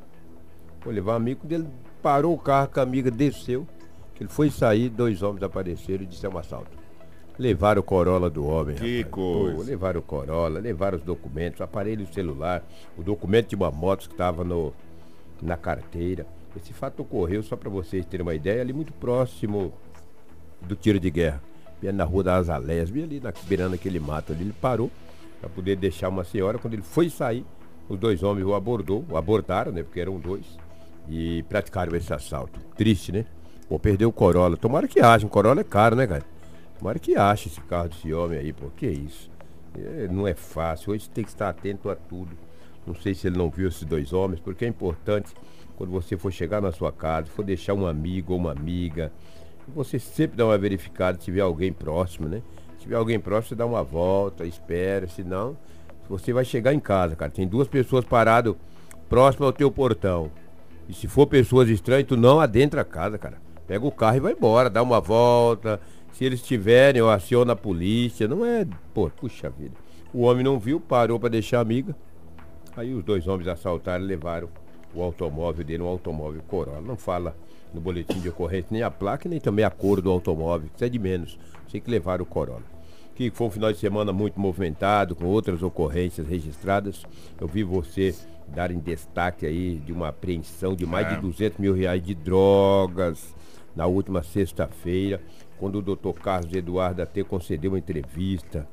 Foi 0.81 0.91
levar 0.91 1.13
a 1.13 1.17
amiga, 1.17 1.41
quando 1.41 1.51
ele 1.51 1.67
parou 2.01 2.33
o 2.33 2.37
carro, 2.37 2.67
que 2.69 2.79
a 2.79 2.83
amiga 2.83 3.11
desceu. 3.11 3.67
Ele 4.19 4.27
foi 4.27 4.49
sair, 4.49 4.89
dois 4.89 5.21
homens 5.21 5.43
apareceram 5.43 6.03
e 6.03 6.07
disseram 6.07 6.33
um 6.33 6.39
assalto. 6.39 6.71
Levaram 7.37 7.81
o 7.81 7.83
Corolla 7.83 8.29
do 8.29 8.47
homem. 8.47 8.75
Que 8.75 9.03
rapaz. 9.03 9.13
coisa. 9.13 9.55
Pô, 9.55 9.63
levaram 9.63 9.99
o 9.99 10.03
Corolla, 10.03 10.59
levaram 10.59 10.97
os 10.97 11.03
documentos, 11.03 11.59
o 11.59 11.63
aparelho 11.63 12.11
celular, 12.11 12.63
o 12.97 13.03
documento 13.03 13.49
de 13.49 13.55
uma 13.55 13.69
moto 13.69 14.07
que 14.07 14.13
estava 14.13 14.43
no, 14.43 14.73
na 15.41 15.57
carteira. 15.57 16.25
Esse 16.55 16.73
fato 16.73 17.01
ocorreu, 17.01 17.43
só 17.43 17.55
para 17.55 17.69
vocês 17.69 18.05
terem 18.05 18.25
uma 18.25 18.33
ideia, 18.33 18.61
ali 18.61 18.73
muito 18.73 18.93
próximo 18.93 19.73
do 20.61 20.75
tiro 20.75 20.99
de 20.99 21.11
guerra 21.11 21.41
na 21.81 22.03
rua 22.03 22.23
das 22.23 22.49
Azaleias, 22.49 22.89
bem 22.89 23.03
ali 23.03 23.19
na, 23.19 23.33
beirando 23.47 23.75
aquele 23.75 23.99
mato 23.99 24.33
ali. 24.33 24.43
Ele 24.43 24.53
parou 24.53 24.91
para 25.39 25.49
poder 25.49 25.75
deixar 25.75 26.09
uma 26.09 26.23
senhora. 26.23 26.57
Quando 26.57 26.73
ele 26.73 26.83
foi 26.83 27.09
sair, 27.09 27.45
os 27.87 27.99
dois 27.99 28.23
homens 28.23 28.45
o 28.45 28.55
abordou, 28.55 29.05
o 29.09 29.17
abordaram, 29.17 29.71
né? 29.71 29.83
Porque 29.83 29.99
eram 29.99 30.19
dois. 30.19 30.45
E 31.07 31.43
praticaram 31.43 31.95
esse 31.95 32.13
assalto. 32.13 32.59
Triste, 32.75 33.11
né? 33.11 33.25
Pô, 33.69 33.77
perdeu 33.77 34.09
o 34.09 34.11
Corolla. 34.11 34.57
Tomara 34.57 34.87
que 34.87 34.99
ache. 34.99 35.25
Um 35.25 35.29
Corolla 35.29 35.61
é 35.61 35.63
caro, 35.63 35.95
né, 35.95 36.07
cara? 36.07 36.23
Tomara 36.79 36.99
que 36.99 37.15
ache 37.15 37.47
esse 37.47 37.61
carro 37.61 37.89
desse 37.89 38.13
homem 38.13 38.39
aí, 38.39 38.53
pô. 38.53 38.67
Que 38.75 38.87
isso? 38.87 39.29
É, 39.77 40.07
não 40.07 40.27
é 40.27 40.33
fácil. 40.33 40.93
Hoje 40.93 41.09
tem 41.09 41.23
que 41.23 41.29
estar 41.29 41.49
atento 41.49 41.89
a 41.89 41.95
tudo. 41.95 42.35
Não 42.85 42.95
sei 42.95 43.13
se 43.13 43.27
ele 43.27 43.37
não 43.37 43.49
viu 43.49 43.67
esses 43.67 43.83
dois 43.83 44.13
homens, 44.13 44.39
porque 44.39 44.65
é 44.65 44.67
importante 44.67 45.33
quando 45.75 45.91
você 45.91 46.15
for 46.15 46.31
chegar 46.31 46.61
na 46.61 46.71
sua 46.71 46.91
casa, 46.91 47.27
for 47.27 47.43
deixar 47.43 47.73
um 47.73 47.85
amigo 47.85 48.33
ou 48.33 48.39
uma 48.39 48.51
amiga, 48.51 49.11
você 49.73 49.99
sempre 49.99 50.37
dá 50.37 50.45
uma 50.45 50.57
verificada 50.57 51.17
se 51.17 51.25
tiver 51.25 51.41
alguém 51.41 51.71
próximo, 51.71 52.27
né? 52.27 52.41
Se 52.77 52.83
tiver 52.83 52.95
alguém 52.95 53.19
próximo, 53.19 53.49
você 53.49 53.55
dá 53.55 53.65
uma 53.65 53.83
volta, 53.83 54.45
espera, 54.45 55.07
senão 55.07 55.57
você 56.09 56.31
vai 56.31 56.45
chegar 56.45 56.73
em 56.73 56.79
casa, 56.79 57.15
cara. 57.15 57.31
Tem 57.31 57.47
duas 57.47 57.67
pessoas 57.67 58.05
paradas 58.05 58.55
próximo 59.09 59.45
ao 59.45 59.53
teu 59.53 59.71
portão. 59.71 60.29
E 60.87 60.93
se 60.93 61.07
for 61.07 61.25
pessoas 61.25 61.67
estranhas, 61.69 62.07
tu 62.07 62.15
não 62.15 62.39
adentra 62.39 62.81
a 62.81 62.85
casa, 62.85 63.17
cara. 63.17 63.37
Pega 63.67 63.85
o 63.85 63.91
carro 63.91 64.17
e 64.17 64.19
vai 64.19 64.33
embora, 64.33 64.69
dá 64.69 64.83
uma 64.83 65.01
volta. 65.01 65.79
Se 66.13 66.23
eles 66.23 66.41
tiverem, 66.41 66.99
eu 66.99 67.09
aciono 67.09 67.51
a 67.51 67.55
polícia. 67.55 68.27
Não 68.27 68.45
é. 68.45 68.65
Pô, 68.93 69.09
puxa 69.09 69.49
vida. 69.49 69.73
O 70.13 70.21
homem 70.21 70.43
não 70.43 70.59
viu, 70.59 70.79
parou 70.79 71.19
para 71.19 71.29
deixar 71.29 71.57
a 71.57 71.61
amiga. 71.61 71.95
Aí 72.77 72.93
os 72.93 73.03
dois 73.03 73.27
homens 73.27 73.47
assaltaram 73.47 74.03
e 74.03 74.07
levaram 74.07 74.47
o 74.93 75.01
automóvel 75.01 75.65
dele, 75.65 75.83
um 75.83 75.87
automóvel 75.87 76.41
Corolla. 76.47 76.81
Não 76.81 76.95
fala 76.95 77.35
no 77.75 77.81
boletim 77.81 78.19
de 78.19 78.29
ocorrência, 78.29 78.69
nem 78.71 78.81
a 78.81 78.89
placa, 78.89 79.27
nem 79.27 79.39
também 79.39 79.65
a 79.65 79.69
cor 79.69 80.01
do 80.01 80.09
automóvel, 80.09 80.69
isso 80.73 80.83
é 80.83 80.89
de 80.89 80.97
menos. 80.97 81.37
Tem 81.71 81.81
que 81.81 81.91
levar 81.91 82.21
o 82.21 82.25
Corolla. 82.25 82.63
Que 83.15 83.29
foi 83.29 83.47
um 83.47 83.51
final 83.51 83.71
de 83.71 83.77
semana 83.77 84.13
muito 84.13 84.39
movimentado, 84.39 85.13
com 85.13 85.25
outras 85.25 85.61
ocorrências 85.61 86.27
registradas. 86.27 87.05
Eu 87.39 87.47
vi 87.47 87.63
você 87.63 88.15
dar 88.47 88.71
em 88.71 88.79
destaque 88.79 89.45
aí 89.45 89.75
de 89.85 89.91
uma 89.91 90.09
apreensão 90.09 90.73
de 90.73 90.85
mais 90.85 91.07
é. 91.07 91.15
de 91.15 91.21
200 91.21 91.59
mil 91.59 91.73
reais 91.73 92.01
de 92.01 92.15
drogas 92.15 93.35
na 93.75 93.85
última 93.85 94.23
sexta-feira, 94.23 95.21
quando 95.59 95.79
o 95.79 95.81
doutor 95.81 96.13
Carlos 96.13 96.53
Eduardo 96.53 97.01
até 97.01 97.23
concedeu 97.23 97.71
uma 97.71 97.79
entrevista 97.79 98.65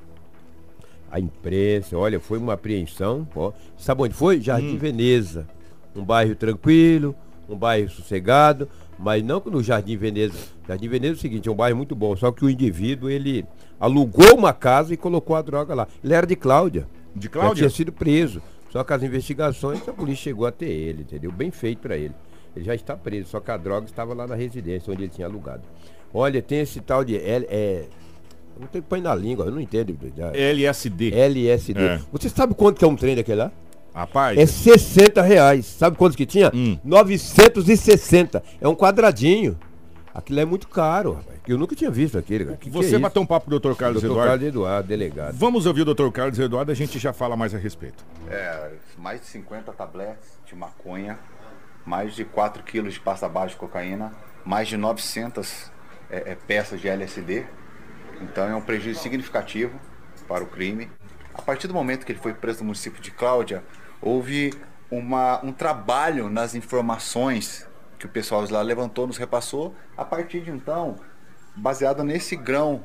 à 1.10 1.18
imprensa. 1.18 1.98
Olha, 1.98 2.20
foi 2.20 2.38
uma 2.38 2.52
apreensão. 2.52 3.26
Ó. 3.34 3.52
Sabe 3.76 4.02
onde 4.02 4.14
foi? 4.14 4.40
Jardim 4.40 4.76
hum. 4.76 4.78
Veneza. 4.78 5.46
Um 5.94 6.04
bairro 6.04 6.34
tranquilo, 6.34 7.14
um 7.48 7.56
bairro 7.56 7.90
sossegado, 7.90 8.68
mas 9.02 9.22
não 9.22 9.42
no 9.44 9.62
Jardim 9.62 9.96
Veneza. 9.96 10.38
Jardim 10.66 10.88
Veneza 10.88 11.14
é 11.14 11.16
o 11.16 11.20
seguinte, 11.20 11.48
é 11.48 11.52
um 11.52 11.56
bairro 11.56 11.76
muito 11.76 11.94
bom, 11.94 12.14
só 12.14 12.30
que 12.30 12.44
o 12.44 12.48
indivíduo, 12.48 13.10
ele 13.10 13.44
alugou 13.78 14.36
uma 14.36 14.52
casa 14.52 14.94
e 14.94 14.96
colocou 14.96 15.34
a 15.34 15.42
droga 15.42 15.74
lá. 15.74 15.88
Ele 16.02 16.14
era 16.14 16.26
de 16.26 16.36
Cláudia. 16.36 16.86
De 17.14 17.28
Cláudia? 17.28 17.54
Já 17.54 17.68
tinha 17.68 17.70
sido 17.70 17.92
preso. 17.92 18.40
Só 18.70 18.84
que 18.84 18.92
as 18.92 19.02
investigações, 19.02 19.86
a 19.86 19.92
polícia 19.92 20.22
chegou 20.22 20.46
até 20.46 20.66
ele, 20.66 21.02
entendeu? 21.02 21.32
Bem 21.32 21.50
feito 21.50 21.80
para 21.80 21.96
ele. 21.96 22.14
Ele 22.54 22.64
já 22.64 22.74
está 22.74 22.96
preso, 22.96 23.28
só 23.28 23.40
que 23.40 23.50
a 23.50 23.56
droga 23.56 23.86
estava 23.86 24.14
lá 24.14 24.26
na 24.26 24.36
residência 24.36 24.92
onde 24.92 25.02
ele 25.02 25.12
tinha 25.12 25.26
alugado. 25.26 25.62
Olha, 26.14 26.40
tem 26.40 26.60
esse 26.60 26.80
tal 26.80 27.04
de 27.04 27.16
L, 27.16 27.46
é, 27.50 27.86
não 28.58 28.68
tem 28.68 28.80
que 28.80 28.88
pôr 28.88 29.00
na 29.00 29.14
língua, 29.14 29.46
eu 29.46 29.50
não 29.50 29.60
entendo. 29.60 29.96
LSD. 30.32 31.12
LSD. 31.12 31.80
É. 31.80 32.00
Você 32.12 32.28
sabe 32.28 32.54
quanto 32.54 32.78
que 32.78 32.84
é 32.84 32.88
um 32.88 32.96
trem 32.96 33.16
daquele 33.16 33.40
lá? 33.40 33.52
Rapaz. 33.94 34.38
É 34.38 34.46
60 34.46 35.20
reais. 35.22 35.66
Sabe 35.66 35.96
quantos 35.96 36.16
que 36.16 36.26
tinha? 36.26 36.50
Hum. 36.54 36.78
960. 36.84 38.42
É 38.60 38.68
um 38.68 38.74
quadradinho. 38.74 39.58
Aquilo 40.14 40.40
é 40.40 40.44
muito 40.44 40.68
caro, 40.68 41.14
rapaz. 41.14 41.38
Eu 41.48 41.56
nunca 41.56 41.74
tinha 41.74 41.90
visto 41.90 42.18
aquele. 42.18 42.44
cara. 42.44 42.56
Que 42.56 42.64
que 42.64 42.70
Você 42.70 42.96
é 42.96 42.98
bateu 42.98 43.22
um 43.22 43.26
papo 43.26 43.50
com 43.50 43.56
o 43.56 43.58
Dr. 43.58 43.74
Carlos 43.74 44.02
Dr. 44.02 44.06
Eduardo. 44.06 44.28
Carlos 44.30 44.48
Eduardo, 44.48 44.88
delegado. 44.88 45.34
Vamos 45.34 45.66
ouvir 45.66 45.82
o 45.82 45.94
Dr. 45.94 46.10
Carlos 46.10 46.38
Eduardo, 46.38 46.70
a 46.70 46.74
gente 46.74 46.98
já 46.98 47.12
fala 47.12 47.36
mais 47.36 47.54
a 47.54 47.58
respeito. 47.58 48.04
É, 48.28 48.72
mais 48.98 49.20
de 49.20 49.26
50 49.26 49.72
tabletes 49.72 50.38
de 50.46 50.54
maconha, 50.54 51.18
mais 51.84 52.14
de 52.14 52.24
4 52.24 52.62
quilos 52.62 52.94
de 52.94 53.00
pasta 53.00 53.28
base 53.28 53.50
de 53.50 53.56
cocaína, 53.56 54.12
mais 54.44 54.68
de 54.68 54.76
900 54.76 55.70
é, 56.10 56.32
é, 56.32 56.34
peças 56.34 56.80
de 56.80 56.88
LSD. 56.88 57.46
Então 58.20 58.44
é 58.46 58.54
um 58.54 58.60
prejuízo 58.60 59.00
significativo 59.00 59.80
para 60.28 60.44
o 60.44 60.46
crime. 60.46 60.90
A 61.34 61.42
partir 61.42 61.66
do 61.66 61.74
momento 61.74 62.04
que 62.04 62.12
ele 62.12 62.18
foi 62.20 62.34
preso 62.34 62.60
no 62.60 62.66
município 62.66 63.00
de 63.02 63.10
Cláudia, 63.10 63.62
houve 64.00 64.52
uma, 64.90 65.42
um 65.44 65.52
trabalho 65.52 66.28
nas 66.28 66.54
informações 66.54 67.66
que 67.98 68.06
o 68.06 68.08
pessoal 68.08 68.44
lá 68.50 68.60
levantou, 68.62 69.06
nos 69.06 69.16
repassou. 69.16 69.74
A 69.96 70.04
partir 70.04 70.40
de 70.40 70.50
então, 70.50 70.96
baseado 71.56 72.02
nesse 72.04 72.36
grão 72.36 72.84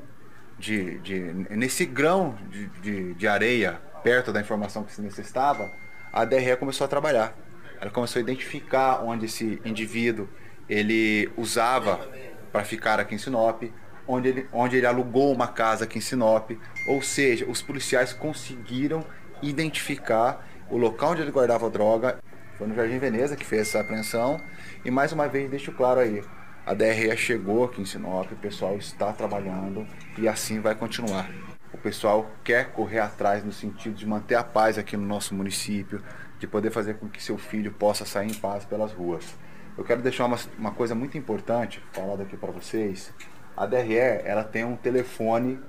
de, 0.58 0.98
de- 1.00 1.34
nesse 1.50 1.86
grão 1.86 2.38
de, 2.50 2.68
de- 2.82 3.14
de 3.16 3.28
areia 3.28 3.82
perto 4.04 4.32
da 4.32 4.40
informação 4.40 4.84
que 4.84 4.94
se 4.94 5.02
necessitava, 5.02 5.70
a 6.14 6.24
DRE 6.24 6.56
começou 6.58 6.86
a 6.86 6.88
trabalhar. 6.88 7.36
Ela 7.82 7.92
começou 7.92 8.20
a 8.20 8.24
identificar 8.24 9.04
onde 9.04 9.26
esse 9.26 9.62
indivíduo 9.66 10.28
ele 10.70 11.30
usava 11.38 12.08
para 12.52 12.64
ficar 12.64 13.00
aqui 13.00 13.14
em 13.16 13.18
Sinop, 13.18 13.64
onde 14.08 14.30
ele, 14.30 14.50
onde 14.52 14.78
ele 14.78 14.86
alugou 14.86 15.34
uma 15.34 15.48
casa 15.48 15.84
aqui 15.84 15.98
em 15.98 16.02
Sinop. 16.02 16.52
Ou 16.88 17.02
seja, 17.02 17.46
os 17.46 17.62
policiais 17.62 18.14
conseguiram 18.14 19.06
identificar 19.42 20.48
o 20.70 20.78
local 20.78 21.12
onde 21.12 21.22
ele 21.22 21.32
guardava 21.32 21.68
a 21.68 21.70
droga. 21.70 22.18
Foi 22.58 22.68
no 22.68 22.76
Jardim 22.76 22.98
Veneza 22.98 23.36
que 23.36 23.46
fez 23.46 23.68
essa 23.68 23.82
apreensão. 23.82 24.40
E 24.84 24.90
mais 24.90 25.12
uma 25.12 25.28
vez, 25.28 25.50
deixo 25.50 25.72
claro 25.72 26.00
aí, 26.00 26.24
a 26.66 26.74
DRE 26.74 27.16
chegou 27.16 27.64
aqui 27.64 27.82
em 27.82 27.86
Sinop, 27.86 28.32
o 28.32 28.36
pessoal 28.36 28.76
está 28.78 29.14
trabalhando 29.14 29.88
e 30.18 30.28
assim 30.28 30.60
vai 30.60 30.76
continuar. 30.76 31.30
O 31.74 31.78
pessoal 31.78 32.30
quer 32.44 32.72
correr 32.72 33.00
atrás 33.00 33.44
no 33.44 33.52
sentido 33.52 33.96
de 33.96 34.06
manter 34.06 34.36
a 34.36 34.44
paz 34.44 34.78
aqui 34.78 34.98
no 34.98 35.06
nosso 35.06 35.36
município, 35.36 36.02
de 36.40 36.48
poder 36.48 36.72
fazer 36.72 36.96
com 36.96 37.08
que 37.08 37.22
seu 37.22 37.38
filho 37.38 37.72
possa 37.72 38.06
sair 38.06 38.30
em 38.30 38.34
paz 38.34 38.66
pelas 38.66 38.92
ruas. 38.92 39.36
Eu 39.78 39.84
quero 39.84 40.02
deixar 40.02 40.26
uma, 40.26 40.38
uma 40.58 40.72
coisa 40.72 40.96
muito 40.96 41.18
importante 41.18 41.82
falada 41.94 42.24
aqui 42.24 42.36
para 42.36 42.52
vocês. 42.52 43.14
A 43.58 43.66
DRE, 43.66 43.98
ela 43.98 44.44
tem 44.44 44.64
um 44.64 44.78
telefone 44.78 45.60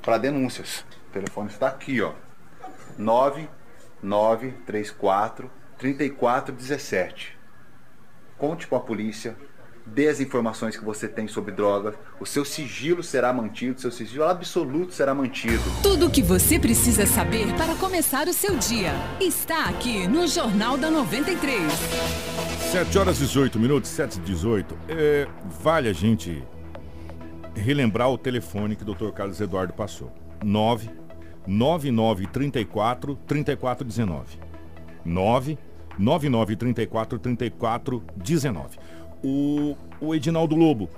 para 0.00 0.18
denúncias. 0.18 0.84
O 1.08 1.12
telefone 1.12 1.48
está 1.48 1.66
aqui, 1.66 2.00
ó. 2.00 2.12
9934 2.98 5.50
3417 5.78 7.42
conte 8.42 8.66
com 8.66 8.74
a 8.74 8.80
polícia, 8.80 9.36
dê 9.86 10.08
as 10.08 10.18
informações 10.18 10.76
que 10.76 10.84
você 10.84 11.06
tem 11.06 11.28
sobre 11.28 11.52
drogas, 11.52 11.94
o 12.18 12.26
seu 12.26 12.44
sigilo 12.44 13.00
será 13.00 13.32
mantido, 13.32 13.80
seu 13.80 13.92
sigilo 13.92 14.24
absoluto 14.24 14.92
será 14.92 15.14
mantido. 15.14 15.62
Tudo 15.80 16.08
o 16.08 16.10
que 16.10 16.20
você 16.20 16.58
precisa 16.58 17.06
saber 17.06 17.54
para 17.54 17.76
começar 17.76 18.26
o 18.26 18.32
seu 18.32 18.56
dia 18.56 18.94
está 19.20 19.66
aqui 19.66 20.08
no 20.08 20.26
Jornal 20.26 20.76
da 20.76 20.90
93. 20.90 21.72
7 22.72 22.98
horas 22.98 23.18
e 23.18 23.20
18 23.20 23.60
minutos, 23.60 23.90
7 23.90 24.16
e 24.16 24.20
18. 24.22 24.76
É, 24.88 25.28
vale 25.62 25.88
a 25.88 25.92
gente 25.92 26.42
relembrar 27.54 28.10
o 28.10 28.18
telefone 28.18 28.76
que 28.76 28.82
o 28.82 28.94
Dr. 28.94 29.10
Carlos 29.10 29.40
Eduardo 29.40 29.72
passou. 29.72 30.12
9 30.44 30.90
9934 31.46 33.16
3419. 33.26 34.38
9 35.04 35.58
9934 35.98 37.18
3419. 37.18 38.78
O, 39.22 39.76
o 40.00 40.14
Edinaldo 40.14 40.56
Lobo, 40.56 40.88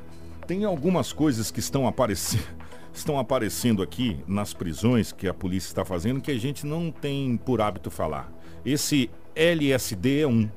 tem 0.47 0.65
algumas 0.65 1.13
coisas 1.13 1.51
que 1.51 1.61
estão 1.61 1.87
aparecendo, 1.87 2.45
estão 2.93 3.19
aparecendo 3.19 3.83
aqui 3.83 4.19
nas 4.27 4.55
prisões 4.55 5.13
que 5.13 5.27
a 5.27 5.35
polícia 5.35 5.69
está 5.69 5.85
fazendo 5.85 6.21
que 6.21 6.31
a 6.31 6.39
gente 6.39 6.67
não 6.67 6.91
tem 6.91 7.37
por 7.37 7.61
hábito 7.61 7.91
falar. 7.91 8.33
Esse 8.65 9.11
LSD 9.35 10.21
é 10.21 10.27
um, 10.27 10.49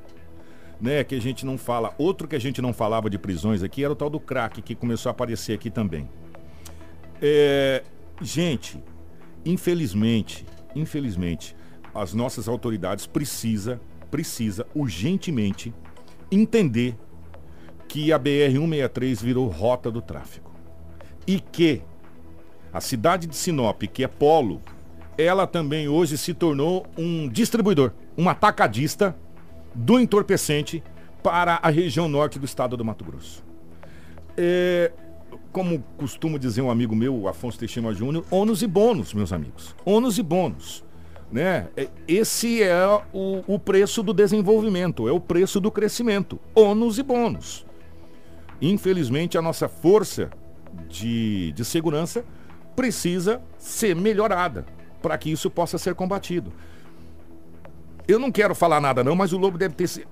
né, 0.79 1.03
que 1.03 1.15
a 1.15 1.22
gente 1.22 1.46
não 1.46 1.57
fala. 1.57 1.93
Outro 1.98 2.27
que 2.27 2.36
a 2.36 2.39
gente 2.39 2.62
não 2.62 2.74
falava 2.74 3.10
de 3.10 3.17
prisões 3.17 3.63
aqui 3.63 3.84
era 3.84 3.93
o 3.93 3.96
tal 3.96 4.10
do 4.10 4.19
crack, 4.19 4.62
que 4.62 4.75
começou 4.75 5.10
a 5.10 5.12
aparecer 5.12 5.53
aqui 5.53 5.69
também. 5.69 6.10
É, 7.22 7.84
gente, 8.22 8.81
infelizmente, 9.46 10.46
infelizmente, 10.75 11.55
as 11.93 12.13
nossas 12.13 12.48
autoridades 12.48 13.07
precisa, 13.07 13.81
precisa 14.12 14.65
urgentemente 14.75 15.74
entender 16.31 16.96
que 17.88 18.12
a 18.12 18.19
BR-163 18.19 19.22
virou 19.22 19.48
rota 19.48 19.89
do 19.89 20.01
tráfico. 20.01 20.51
E 21.25 21.39
que 21.39 21.81
a 22.72 22.79
cidade 22.79 23.27
de 23.27 23.36
Sinop, 23.36 23.81
que 23.84 24.03
é 24.03 24.07
polo, 24.07 24.62
ela 25.17 25.48
também 25.48 25.88
hoje 25.88 26.17
se 26.17 26.34
tornou 26.34 26.86
um 26.98 27.27
distribuidor, 27.27 27.91
um 28.17 28.29
atacadista 28.29 29.15
do 29.74 30.00
entorpecente 30.00 30.83
para 31.24 31.59
a 31.62 31.69
região 31.69 32.07
norte 32.07 32.39
do 32.39 32.45
estado 32.45 32.77
do 32.77 32.86
Mato 32.86 33.03
Grosso. 33.03 33.43
É, 34.36 34.91
como 35.51 35.83
costuma 35.97 36.38
dizer 36.38 36.62
um 36.62 36.69
amigo 36.69 36.95
meu, 36.95 37.27
Afonso 37.27 37.57
Teixeira 37.57 37.93
Júnior, 37.93 38.25
ônus 38.29 38.62
e 38.62 38.67
bônus, 38.67 39.13
meus 39.13 39.33
amigos. 39.33 39.75
Ônus 39.86 40.17
e 40.17 40.24
bônus. 40.24 40.83
Né? 41.31 41.67
É, 41.75 41.89
Esse 42.07 42.63
é 42.63 42.86
o, 43.12 43.43
o 43.47 43.59
preço 43.59 44.01
do 44.01 44.13
desenvolvimento, 44.13 45.07
é 45.07 45.12
o 45.12 45.19
preço 45.19 45.59
do 45.59 45.71
crescimento. 45.71 46.39
Ônus 46.55 46.97
e 46.97 47.03
bônus. 47.03 47.65
Infelizmente, 48.62 49.38
a 49.38 49.41
nossa 49.41 49.67
força 49.67 50.29
de, 50.88 51.51
de 51.51 51.65
segurança 51.65 52.24
precisa 52.75 53.41
ser 53.57 53.95
melhorada 53.95 54.65
para 55.01 55.17
que 55.17 55.31
isso 55.31 55.50
possa 55.50 55.77
ser 55.77 55.95
combatido. 55.95 56.51
Eu 58.07 58.19
não 58.19 58.31
quero 58.31 58.55
falar 58.55 58.79
nada 58.79 59.03
não, 59.03 59.15
mas 59.15 59.33
o 59.33 59.37
Lobo 59.37 59.57
deve 59.57 59.75
ter... 59.75 60.07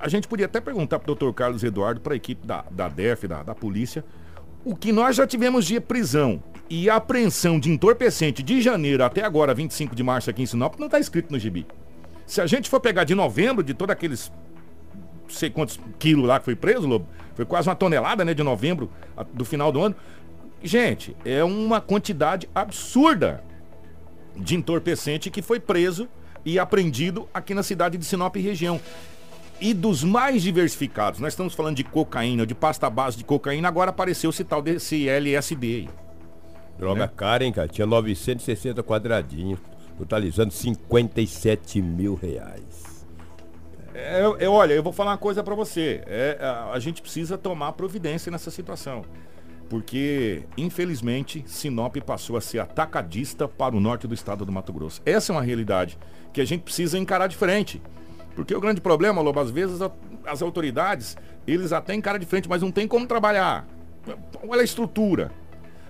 A 0.00 0.08
gente 0.08 0.26
podia 0.28 0.46
até 0.46 0.60
perguntar 0.60 0.98
para 0.98 1.10
o 1.12 1.14
Dr. 1.14 1.32
Carlos 1.32 1.62
Eduardo, 1.62 2.00
para 2.00 2.12
a 2.12 2.16
equipe 2.16 2.46
da, 2.46 2.64
da 2.70 2.88
DEF, 2.88 3.26
da, 3.26 3.42
da 3.42 3.54
polícia, 3.54 4.04
o 4.64 4.74
que 4.74 4.92
nós 4.92 5.16
já 5.16 5.26
tivemos 5.26 5.64
de 5.64 5.80
prisão 5.80 6.42
e 6.68 6.90
apreensão 6.90 7.58
de 7.58 7.70
entorpecente 7.70 8.42
de 8.42 8.60
janeiro 8.60 9.04
até 9.04 9.22
agora, 9.24 9.54
25 9.54 9.94
de 9.94 10.02
março 10.02 10.28
aqui 10.28 10.42
em 10.42 10.46
Sinop, 10.46 10.74
não 10.78 10.86
está 10.86 10.98
escrito 10.98 11.30
no 11.30 11.38
gibi. 11.38 11.66
Se 12.26 12.40
a 12.40 12.46
gente 12.46 12.68
for 12.68 12.80
pegar 12.80 13.04
de 13.04 13.14
novembro, 13.14 13.62
de 13.62 13.72
todos 13.72 13.92
aqueles 13.92 14.32
não 15.22 15.30
sei 15.30 15.50
quantos 15.50 15.78
quilos 15.98 16.26
lá 16.26 16.38
que 16.38 16.44
foi 16.44 16.56
preso, 16.56 16.86
Lobo, 16.86 17.06
foi 17.34 17.44
quase 17.44 17.68
uma 17.68 17.74
tonelada, 17.76 18.24
né, 18.24 18.34
de 18.34 18.42
novembro 18.42 18.90
a- 19.16 19.22
do 19.24 19.44
final 19.44 19.70
do 19.72 19.80
ano. 19.80 19.94
Gente, 20.62 21.16
é 21.24 21.42
uma 21.44 21.80
quantidade 21.80 22.48
absurda 22.54 23.42
de 24.36 24.56
entorpecente 24.56 25.30
que 25.30 25.42
foi 25.42 25.58
preso 25.60 26.08
e 26.46 26.60
apreendido 26.60 27.28
aqui 27.34 27.52
na 27.52 27.64
cidade 27.64 27.98
de 27.98 28.04
Sinop 28.04 28.36
e 28.36 28.40
região. 28.40 28.80
E 29.60 29.74
dos 29.74 30.04
mais 30.04 30.42
diversificados, 30.42 31.18
nós 31.18 31.32
estamos 31.32 31.54
falando 31.54 31.76
de 31.76 31.82
cocaína, 31.82 32.46
de 32.46 32.54
pasta 32.54 32.88
base 32.88 33.18
de 33.18 33.24
cocaína, 33.24 33.66
agora 33.66 33.90
apareceu 33.90 34.30
esse 34.30 34.44
tal 34.44 34.62
desse 34.62 35.08
LSD 35.08 35.66
aí. 35.66 35.88
Droga 36.78 37.00
Né? 37.00 37.10
cara, 37.16 37.44
hein, 37.44 37.52
cara? 37.52 37.66
Tinha 37.66 37.86
960 37.86 38.82
quadradinhos, 38.84 39.58
totalizando 39.98 40.52
57 40.52 41.82
mil 41.82 42.14
reais. 42.14 43.04
É, 43.94 44.44
é, 44.44 44.48
olha, 44.48 44.74
eu 44.74 44.82
vou 44.82 44.92
falar 44.92 45.12
uma 45.12 45.18
coisa 45.18 45.42
pra 45.42 45.54
você. 45.54 46.02
É, 46.06 46.38
a, 46.38 46.72
a 46.72 46.78
gente 46.78 47.00
precisa 47.00 47.36
tomar 47.36 47.72
providência 47.72 48.30
nessa 48.30 48.50
situação. 48.50 49.04
Porque, 49.68 50.44
infelizmente, 50.56 51.44
Sinop 51.46 51.96
passou 51.96 52.36
a 52.36 52.40
ser 52.40 52.60
atacadista 52.60 53.48
para 53.48 53.74
o 53.74 53.80
norte 53.80 54.06
do 54.06 54.14
estado 54.14 54.44
do 54.44 54.52
Mato 54.52 54.72
Grosso. 54.72 55.02
Essa 55.04 55.32
é 55.32 55.36
uma 55.36 55.42
realidade 55.42 55.98
que 56.32 56.40
a 56.40 56.44
gente 56.44 56.62
precisa 56.62 56.98
encarar 56.98 57.26
de 57.26 57.36
frente. 57.36 57.82
Porque 58.34 58.54
o 58.54 58.60
grande 58.60 58.80
problema, 58.80 59.20
Lobo, 59.20 59.40
às 59.40 59.50
vezes 59.50 59.80
as 60.24 60.42
autoridades, 60.42 61.16
eles 61.46 61.72
até 61.72 61.94
encaram 61.94 62.18
de 62.18 62.26
frente, 62.26 62.48
mas 62.48 62.62
não 62.62 62.70
tem 62.70 62.86
como 62.86 63.06
trabalhar. 63.06 63.66
Olha 64.46 64.60
a 64.60 64.64
estrutura. 64.64 65.32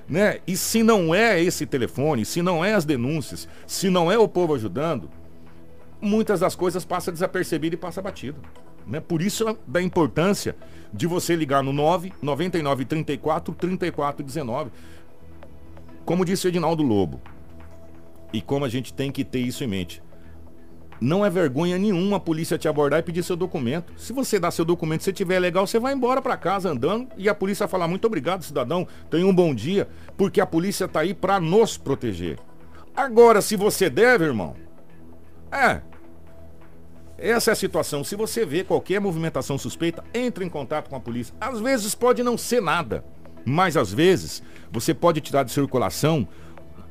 Né? 0.09 0.39
E 0.47 0.57
se 0.57 0.83
não 0.83 1.15
é 1.15 1.43
esse 1.43 1.67
telefone, 1.67 2.25
se 2.25 2.41
não 2.41 2.65
é 2.65 2.75
as 2.75 2.85
denúncias, 2.85 3.49
se 3.67 3.91
não 3.91 4.11
é 4.11 4.17
o 4.17 4.29
povo 4.29 4.55
ajudando, 4.55 5.11
muitas 6.01 6.41
das 6.41 6.55
coisas 6.55 6.85
passam 6.85 7.13
desapercebido 7.13 7.75
e 7.75 7.79
passa 7.79 8.01
batido. 8.01 8.41
Né? 8.87 9.01
Por 9.01 9.21
isso 9.21 9.59
da 9.67 9.83
importância 9.83 10.57
de 10.93 11.07
você 11.07 11.35
ligar 11.35 11.63
no 11.63 11.73
9 11.73 12.13
99 12.23 12.85
34 12.85 13.55
34 13.55 14.25
19. 14.25 14.71
Como 16.05 16.25
disse 16.25 16.47
o 16.47 16.49
Edinaldo 16.49 16.83
Lobo, 16.83 17.21
e 18.33 18.41
como 18.41 18.65
a 18.65 18.69
gente 18.69 18.93
tem 18.93 19.11
que 19.11 19.25
ter 19.25 19.41
isso 19.41 19.65
em 19.65 19.67
mente. 19.67 20.03
Não 21.01 21.27
é 21.27 21.29
vergonha 21.29 21.77
nenhuma 21.77 22.17
a 22.17 22.21
polícia 22.21 22.57
te 22.57 22.69
abordar 22.69 23.01
e 23.01 23.03
pedir 23.03 23.23
seu 23.23 23.37
documento. 23.37 23.93
Se 23.99 24.13
você 24.13 24.39
dá 24.39 24.51
seu 24.51 24.65
documento, 24.65 25.05
se 25.05 25.13
tiver 25.13 25.39
legal, 25.39 25.67
você 25.67 25.79
vai 25.79 25.93
embora 25.93 26.23
para 26.23 26.37
casa 26.37 26.71
andando 26.71 27.09
e 27.19 27.29
a 27.29 27.35
polícia 27.35 27.69
falar 27.69 27.87
muito 27.87 28.07
obrigado, 28.07 28.43
cidadão, 28.43 28.89
tenha 29.11 29.27
um 29.27 29.35
bom 29.35 29.55
dia, 29.55 29.89
porque 30.17 30.41
a 30.41 30.47
polícia 30.47 30.89
tá 30.89 31.01
aí 31.01 31.13
para 31.13 31.39
nos 31.39 31.77
proteger. 31.77 32.39
Agora, 32.95 33.43
se 33.43 33.57
você 33.57 33.91
deve, 33.91 34.25
irmão, 34.25 34.55
é, 35.53 35.83
Essa 37.19 37.51
é 37.51 37.53
a 37.53 37.57
situação. 37.57 38.05
Se 38.05 38.15
você 38.15 38.45
vê 38.45 38.63
qualquer 38.63 39.01
movimentação 39.01 39.57
suspeita, 39.57 40.05
entre 40.13 40.45
em 40.45 40.49
contato 40.49 40.89
com 40.89 40.97
a 40.97 41.01
polícia. 41.01 41.35
Às 41.41 41.61
vezes 41.61 41.95
pode 41.95 42.23
não 42.23 42.37
ser 42.37 42.61
nada, 42.61 43.05
mas 43.45 43.77
às 43.77 43.93
vezes 43.93 44.43
você 44.71 44.93
pode 44.93 45.21
tirar 45.21 45.43
de 45.43 45.51
circulação 45.51 46.29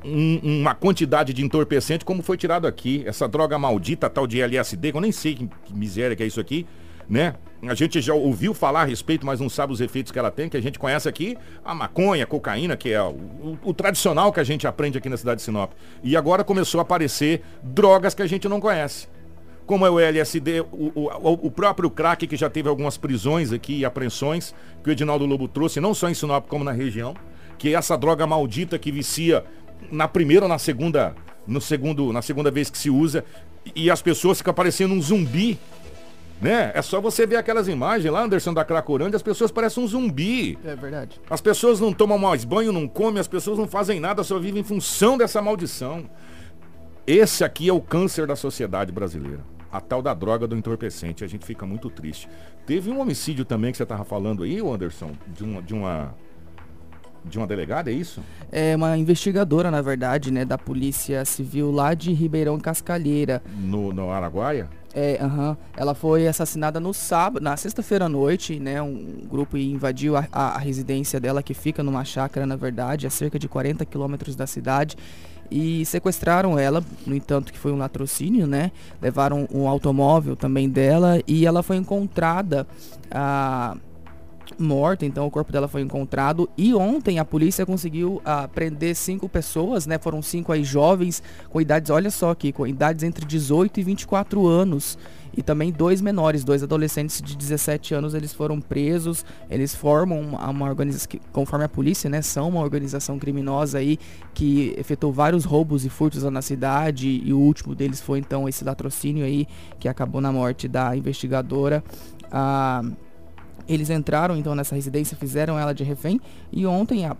um, 0.04 0.60
uma 0.60 0.74
quantidade 0.74 1.32
de 1.32 1.44
entorpecente, 1.44 2.04
como 2.04 2.22
foi 2.22 2.36
tirado 2.36 2.66
aqui. 2.66 3.04
Essa 3.06 3.28
droga 3.28 3.58
maldita, 3.58 4.10
tal 4.10 4.26
de 4.26 4.40
LSD, 4.40 4.90
que 4.90 4.96
eu 4.96 5.00
nem 5.00 5.12
sei 5.12 5.34
que, 5.34 5.48
que 5.64 5.74
miséria 5.74 6.16
que 6.16 6.22
é 6.22 6.26
isso 6.26 6.40
aqui, 6.40 6.66
né? 7.08 7.34
A 7.62 7.74
gente 7.74 8.00
já 8.00 8.12
ouviu 8.12 8.52
falar 8.52 8.82
a 8.82 8.84
respeito, 8.84 9.24
mas 9.24 9.40
não 9.40 9.48
sabe 9.48 9.72
os 9.72 9.80
efeitos 9.80 10.12
que 10.12 10.18
ela 10.18 10.30
tem, 10.30 10.48
que 10.48 10.56
a 10.56 10.60
gente 10.60 10.78
conhece 10.78 11.08
aqui, 11.08 11.36
a 11.64 11.74
maconha, 11.74 12.24
a 12.24 12.26
cocaína, 12.26 12.76
que 12.76 12.92
é 12.92 13.02
o, 13.02 13.06
o, 13.10 13.58
o, 13.64 13.74
tradicional 13.74 14.32
que 14.32 14.38
a 14.38 14.44
gente 14.44 14.66
aprende 14.66 14.98
aqui 14.98 15.08
na 15.08 15.16
cidade 15.16 15.38
de 15.38 15.42
Sinop. 15.42 15.72
E 16.02 16.16
agora 16.16 16.44
começou 16.44 16.80
a 16.80 16.82
aparecer 16.82 17.42
drogas 17.62 18.14
que 18.14 18.22
a 18.22 18.26
gente 18.26 18.48
não 18.48 18.60
conhece. 18.60 19.08
Como 19.66 19.84
é 19.84 19.90
o 19.90 19.98
LSD, 19.98 20.60
o, 20.60 21.10
o 21.46 21.50
próprio 21.50 21.90
crack, 21.90 22.26
que 22.26 22.36
já 22.36 22.48
teve 22.48 22.68
algumas 22.68 22.96
prisões 22.96 23.52
aqui 23.52 23.78
e 23.78 23.84
apreensões, 23.84 24.54
que 24.82 24.88
o 24.88 24.92
Edinaldo 24.92 25.26
Lobo 25.26 25.48
trouxe, 25.48 25.80
não 25.80 25.92
só 25.92 26.08
em 26.08 26.14
Sinop, 26.14 26.46
como 26.46 26.62
na 26.62 26.72
região, 26.72 27.14
que 27.58 27.70
é 27.70 27.72
essa 27.72 27.96
droga 27.98 28.26
maldita 28.26 28.78
que 28.78 28.92
vicia 28.92 29.44
na 29.90 30.06
primeira 30.06 30.44
ou 30.44 30.48
na 30.48 30.58
segunda, 30.58 31.14
no 31.46 31.60
segundo, 31.60 32.12
na 32.12 32.22
segunda 32.22 32.50
vez 32.50 32.70
que 32.70 32.78
se 32.78 32.90
usa, 32.90 33.24
e 33.74 33.90
as 33.90 34.00
pessoas 34.00 34.38
ficam 34.38 34.54
parecendo 34.54 34.94
um 34.94 35.02
zumbi 35.02 35.58
né? 36.40 36.70
É 36.74 36.82
só 36.82 37.00
você 37.00 37.26
ver 37.26 37.36
aquelas 37.36 37.66
imagens 37.66 38.12
lá, 38.12 38.22
Anderson 38.22 38.52
da 38.52 38.64
Cracolândia, 38.64 39.16
as 39.16 39.22
pessoas 39.22 39.50
parecem 39.50 39.82
um 39.82 39.86
zumbi. 39.86 40.58
É 40.64 40.76
verdade. 40.76 41.20
As 41.30 41.40
pessoas 41.40 41.80
não 41.80 41.92
tomam 41.92 42.18
mais 42.18 42.44
banho, 42.44 42.72
não 42.72 42.86
comem, 42.86 43.20
as 43.20 43.28
pessoas 43.28 43.58
não 43.58 43.66
fazem 43.66 43.98
nada, 43.98 44.22
só 44.22 44.38
vivem 44.38 44.60
em 44.60 44.64
função 44.64 45.16
dessa 45.16 45.40
maldição. 45.40 46.08
Esse 47.06 47.44
aqui 47.44 47.68
é 47.68 47.72
o 47.72 47.80
câncer 47.80 48.26
da 48.26 48.36
sociedade 48.36 48.92
brasileira. 48.92 49.55
A 49.76 49.80
tal 49.80 50.00
da 50.00 50.14
droga 50.14 50.46
do 50.46 50.56
entorpecente. 50.56 51.22
A 51.22 51.26
gente 51.26 51.44
fica 51.44 51.66
muito 51.66 51.90
triste. 51.90 52.28
Teve 52.64 52.90
um 52.90 52.98
homicídio 52.98 53.44
também 53.44 53.70
que 53.70 53.76
você 53.76 53.82
estava 53.82 54.04
falando 54.04 54.42
aí, 54.42 54.58
Anderson, 54.58 55.12
de 55.28 55.44
uma, 55.44 55.62
de 55.62 55.74
uma 55.74 56.14
de 57.28 57.38
uma 57.38 57.46
delegada, 57.46 57.90
é 57.90 57.94
isso? 57.94 58.22
É 58.52 58.76
uma 58.76 58.96
investigadora, 58.96 59.70
na 59.70 59.82
verdade, 59.82 60.30
né, 60.30 60.44
da 60.44 60.56
Polícia 60.56 61.24
Civil 61.24 61.72
lá 61.72 61.92
de 61.92 62.12
Ribeirão 62.12 62.58
Cascalheira. 62.58 63.42
No, 63.58 63.92
no 63.92 64.10
Araguaia? 64.10 64.68
É, 64.98 65.18
uhum. 65.22 65.54
ela 65.76 65.94
foi 65.94 66.26
assassinada 66.26 66.80
no 66.80 66.94
sábado, 66.94 67.42
na 67.42 67.54
sexta-feira 67.54 68.06
à 68.06 68.08
noite, 68.08 68.58
né? 68.58 68.80
Um 68.80 69.26
grupo 69.28 69.58
invadiu 69.58 70.16
a, 70.16 70.26
a, 70.32 70.54
a, 70.54 70.58
residência 70.58 71.20
dela, 71.20 71.42
que 71.42 71.52
fica 71.52 71.82
numa 71.82 72.02
chácara, 72.02 72.46
na 72.46 72.56
verdade, 72.56 73.06
a 73.06 73.10
cerca 73.10 73.38
de 73.38 73.46
40 73.46 73.84
quilômetros 73.84 74.34
da 74.34 74.46
cidade. 74.46 74.96
E 75.50 75.84
sequestraram 75.84 76.58
ela, 76.58 76.82
no 77.06 77.14
entanto 77.14 77.52
que 77.52 77.58
foi 77.58 77.72
um 77.72 77.76
latrocínio, 77.76 78.46
né? 78.46 78.72
Levaram 79.02 79.46
um 79.52 79.68
automóvel 79.68 80.34
também 80.34 80.66
dela 80.66 81.20
e 81.26 81.44
ela 81.44 81.62
foi 81.62 81.76
encontrada. 81.76 82.66
Ah, 83.10 83.76
morta, 84.58 85.04
então 85.04 85.26
o 85.26 85.30
corpo 85.30 85.52
dela 85.52 85.68
foi 85.68 85.82
encontrado. 85.82 86.48
E 86.56 86.74
ontem 86.74 87.18
a 87.18 87.24
polícia 87.24 87.66
conseguiu 87.66 88.16
uh, 88.16 88.48
prender 88.48 88.94
cinco 88.94 89.28
pessoas, 89.28 89.86
né? 89.86 89.98
Foram 89.98 90.22
cinco 90.22 90.52
aí 90.52 90.64
jovens 90.64 91.22
com 91.50 91.60
idades, 91.60 91.90
olha 91.90 92.10
só 92.10 92.30
aqui, 92.30 92.52
com 92.52 92.66
idades 92.66 93.02
entre 93.02 93.24
18 93.24 93.80
e 93.80 93.82
24 93.82 94.46
anos. 94.46 94.98
E 95.36 95.42
também 95.42 95.70
dois 95.70 96.00
menores, 96.00 96.42
dois 96.42 96.62
adolescentes 96.62 97.20
de 97.20 97.36
17 97.36 97.92
anos, 97.92 98.14
eles 98.14 98.32
foram 98.32 98.58
presos, 98.58 99.22
eles 99.50 99.74
formam 99.74 100.18
uma, 100.18 100.48
uma 100.48 100.66
organização, 100.66 101.20
conforme 101.30 101.66
a 101.66 101.68
polícia, 101.68 102.08
né, 102.08 102.22
são 102.22 102.48
uma 102.48 102.60
organização 102.60 103.18
criminosa 103.18 103.76
aí 103.76 103.98
que 104.32 104.74
efetuou 104.78 105.12
vários 105.12 105.44
roubos 105.44 105.84
e 105.84 105.90
furtos 105.90 106.22
na 106.22 106.40
cidade. 106.40 107.20
E 107.22 107.34
o 107.34 107.38
último 107.38 107.74
deles 107.74 108.00
foi 108.00 108.18
então 108.18 108.48
esse 108.48 108.64
latrocínio 108.64 109.26
aí 109.26 109.46
que 109.78 109.88
acabou 109.88 110.22
na 110.22 110.32
morte 110.32 110.66
da 110.66 110.96
investigadora. 110.96 111.84
Ah, 112.32 112.82
eles 113.68 113.90
entraram 113.90 114.36
então 114.36 114.54
nessa 114.54 114.74
residência, 114.74 115.16
fizeram 115.16 115.58
ela 115.58 115.72
de 115.72 115.84
refém 115.84 116.20
e 116.52 116.66
ontem 116.66 117.06
a 117.06 117.16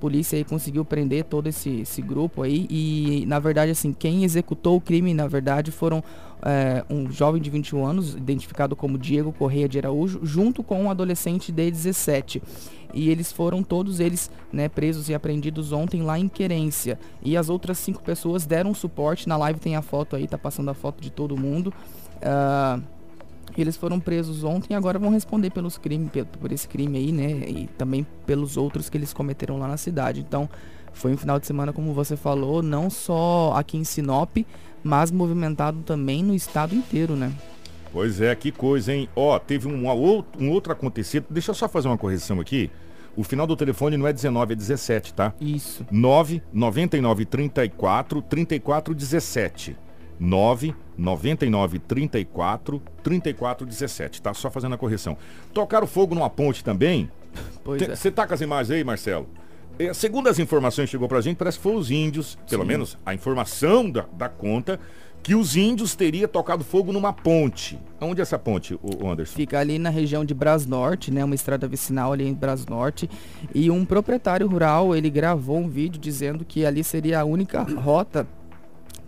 polícia 0.00 0.36
aí 0.36 0.44
conseguiu 0.44 0.82
prender 0.84 1.24
todo 1.24 1.46
esse, 1.46 1.82
esse 1.82 2.00
grupo 2.00 2.42
aí 2.42 2.66
e 2.70 3.24
na 3.26 3.38
verdade 3.38 3.70
assim 3.70 3.92
quem 3.92 4.24
executou 4.24 4.76
o 4.76 4.80
crime 4.80 5.12
na 5.12 5.28
verdade 5.28 5.70
foram 5.70 6.02
é, 6.42 6.82
um 6.88 7.10
jovem 7.10 7.40
de 7.40 7.50
21 7.50 7.84
anos 7.84 8.14
identificado 8.14 8.74
como 8.74 8.96
Diego 8.96 9.30
Correia 9.30 9.68
de 9.68 9.78
Araújo 9.78 10.20
junto 10.22 10.62
com 10.62 10.84
um 10.84 10.90
adolescente 10.90 11.52
de 11.52 11.70
17 11.70 12.42
e 12.92 13.10
eles 13.10 13.30
foram 13.30 13.62
todos 13.62 14.00
eles 14.00 14.30
né, 14.52 14.68
presos 14.68 15.08
e 15.08 15.14
apreendidos 15.14 15.72
ontem 15.72 16.02
lá 16.02 16.18
em 16.18 16.28
Querência. 16.28 16.98
E 17.22 17.36
as 17.36 17.48
outras 17.48 17.78
cinco 17.78 18.02
pessoas 18.02 18.46
deram 18.46 18.74
suporte. 18.74 19.28
Na 19.28 19.36
live 19.36 19.60
tem 19.60 19.76
a 19.76 19.82
foto 19.82 20.16
aí 20.16 20.26
tá 20.26 20.38
passando 20.38 20.70
a 20.70 20.74
foto 20.74 21.00
de 21.00 21.10
todo 21.10 21.36
mundo. 21.36 21.72
Uh, 22.16 22.82
eles 23.56 23.76
foram 23.76 23.98
presos 23.98 24.44
ontem 24.44 24.74
e 24.74 24.76
agora 24.76 24.98
vão 24.98 25.10
responder 25.10 25.50
pelos 25.50 25.78
crimes, 25.78 26.10
por 26.40 26.52
esse 26.52 26.68
crime 26.68 26.98
aí, 26.98 27.12
né? 27.12 27.30
E 27.48 27.68
também 27.78 28.06
pelos 28.26 28.56
outros 28.56 28.90
que 28.90 28.96
eles 28.96 29.12
cometeram 29.12 29.58
lá 29.58 29.66
na 29.66 29.76
cidade. 29.76 30.20
Então, 30.20 30.48
foi 30.92 31.12
um 31.12 31.16
final 31.16 31.38
de 31.38 31.46
semana, 31.46 31.72
como 31.72 31.94
você 31.94 32.16
falou, 32.16 32.62
não 32.62 32.90
só 32.90 33.52
aqui 33.56 33.76
em 33.76 33.84
Sinop, 33.84 34.38
mas 34.82 35.10
movimentado 35.10 35.80
também 35.82 36.22
no 36.22 36.34
estado 36.34 36.74
inteiro, 36.74 37.14
né? 37.14 37.32
Pois 37.92 38.20
é, 38.20 38.34
que 38.34 38.52
coisa, 38.52 38.92
hein? 38.92 39.08
Ó, 39.16 39.38
teve 39.38 39.66
um, 39.66 39.88
um 40.38 40.50
outro 40.50 40.72
acontecido. 40.72 41.26
Deixa 41.28 41.50
eu 41.50 41.54
só 41.54 41.68
fazer 41.68 41.88
uma 41.88 41.98
correção 41.98 42.40
aqui. 42.40 42.70
O 43.16 43.24
final 43.24 43.46
do 43.46 43.56
telefone 43.56 43.96
não 43.96 44.06
é 44.06 44.12
19, 44.12 44.52
é 44.52 44.56
17, 44.56 45.14
tá? 45.14 45.34
Isso. 45.40 45.84
9 45.90 46.42
99 46.52 47.24
34 47.24 48.22
34 48.22 48.94
17. 48.94 49.76
9 50.20 50.74
99 50.98 51.78
34 51.78 52.82
34 53.02 53.66
17, 53.66 54.20
tá? 54.20 54.34
Só 54.34 54.50
fazendo 54.50 54.74
a 54.74 54.78
correção. 54.78 55.16
Tocaram 55.54 55.86
fogo 55.86 56.14
numa 56.14 56.28
ponte 56.28 56.62
também. 56.62 57.10
Pois 57.64 57.80
é. 57.80 57.96
Você 57.96 58.10
tá 58.10 58.26
com 58.26 58.34
as 58.34 58.40
imagens 58.42 58.70
aí, 58.70 58.84
Marcelo? 58.84 59.26
É, 59.78 59.94
segundo 59.94 60.28
as 60.28 60.38
informações 60.38 60.86
que 60.86 60.90
chegou 60.90 61.08
pra 61.08 61.22
gente, 61.22 61.38
parece 61.38 61.56
que 61.56 61.62
foi 61.62 61.74
os 61.74 61.90
índios, 61.90 62.36
pelo 62.48 62.62
Sim. 62.64 62.68
menos 62.68 62.98
a 63.04 63.14
informação 63.14 63.90
da, 63.90 64.04
da 64.12 64.28
conta, 64.28 64.78
que 65.22 65.34
os 65.34 65.56
índios 65.56 65.94
teriam 65.94 66.28
tocado 66.28 66.62
fogo 66.64 66.92
numa 66.92 67.14
ponte. 67.14 67.78
Onde 67.98 68.20
é 68.20 68.22
essa 68.22 68.38
ponte, 68.38 68.78
o 68.82 69.08
Anderson? 69.08 69.36
Fica 69.36 69.58
ali 69.58 69.78
na 69.78 69.88
região 69.88 70.24
de 70.24 70.34
Brasnorte, 70.34 71.10
né? 71.10 71.24
Uma 71.24 71.34
estrada 71.34 71.66
vicinal 71.66 72.12
ali 72.12 72.26
em 72.26 72.34
Brasnorte. 72.34 73.08
E 73.54 73.70
um 73.70 73.84
proprietário 73.84 74.46
rural, 74.46 74.94
ele 74.94 75.08
gravou 75.08 75.58
um 75.58 75.68
vídeo 75.68 76.00
dizendo 76.00 76.44
que 76.44 76.64
ali 76.64 76.84
seria 76.84 77.20
a 77.20 77.24
única 77.24 77.62
rota 77.62 78.26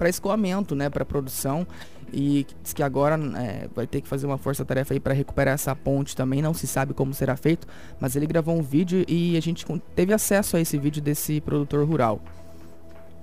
para 0.02 0.08
escoamento, 0.08 0.74
né, 0.74 0.90
para 0.90 1.04
produção. 1.04 1.64
E 2.12 2.44
diz 2.62 2.72
que 2.72 2.82
agora 2.82 3.18
é, 3.38 3.68
vai 3.74 3.86
ter 3.86 4.00
que 4.00 4.08
fazer 4.08 4.26
uma 4.26 4.36
força-tarefa 4.36 4.92
aí 4.92 5.00
para 5.00 5.14
recuperar 5.14 5.54
essa 5.54 5.74
ponte 5.76 6.16
também. 6.16 6.42
Não 6.42 6.52
se 6.52 6.66
sabe 6.66 6.92
como 6.92 7.14
será 7.14 7.36
feito, 7.36 7.66
mas 8.00 8.16
ele 8.16 8.26
gravou 8.26 8.54
um 8.54 8.62
vídeo 8.62 9.04
e 9.08 9.36
a 9.36 9.40
gente 9.40 9.64
teve 9.94 10.12
acesso 10.12 10.56
a 10.56 10.60
esse 10.60 10.76
vídeo 10.76 11.00
desse 11.00 11.40
produtor 11.40 11.86
rural. 11.86 12.20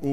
O... 0.01 0.07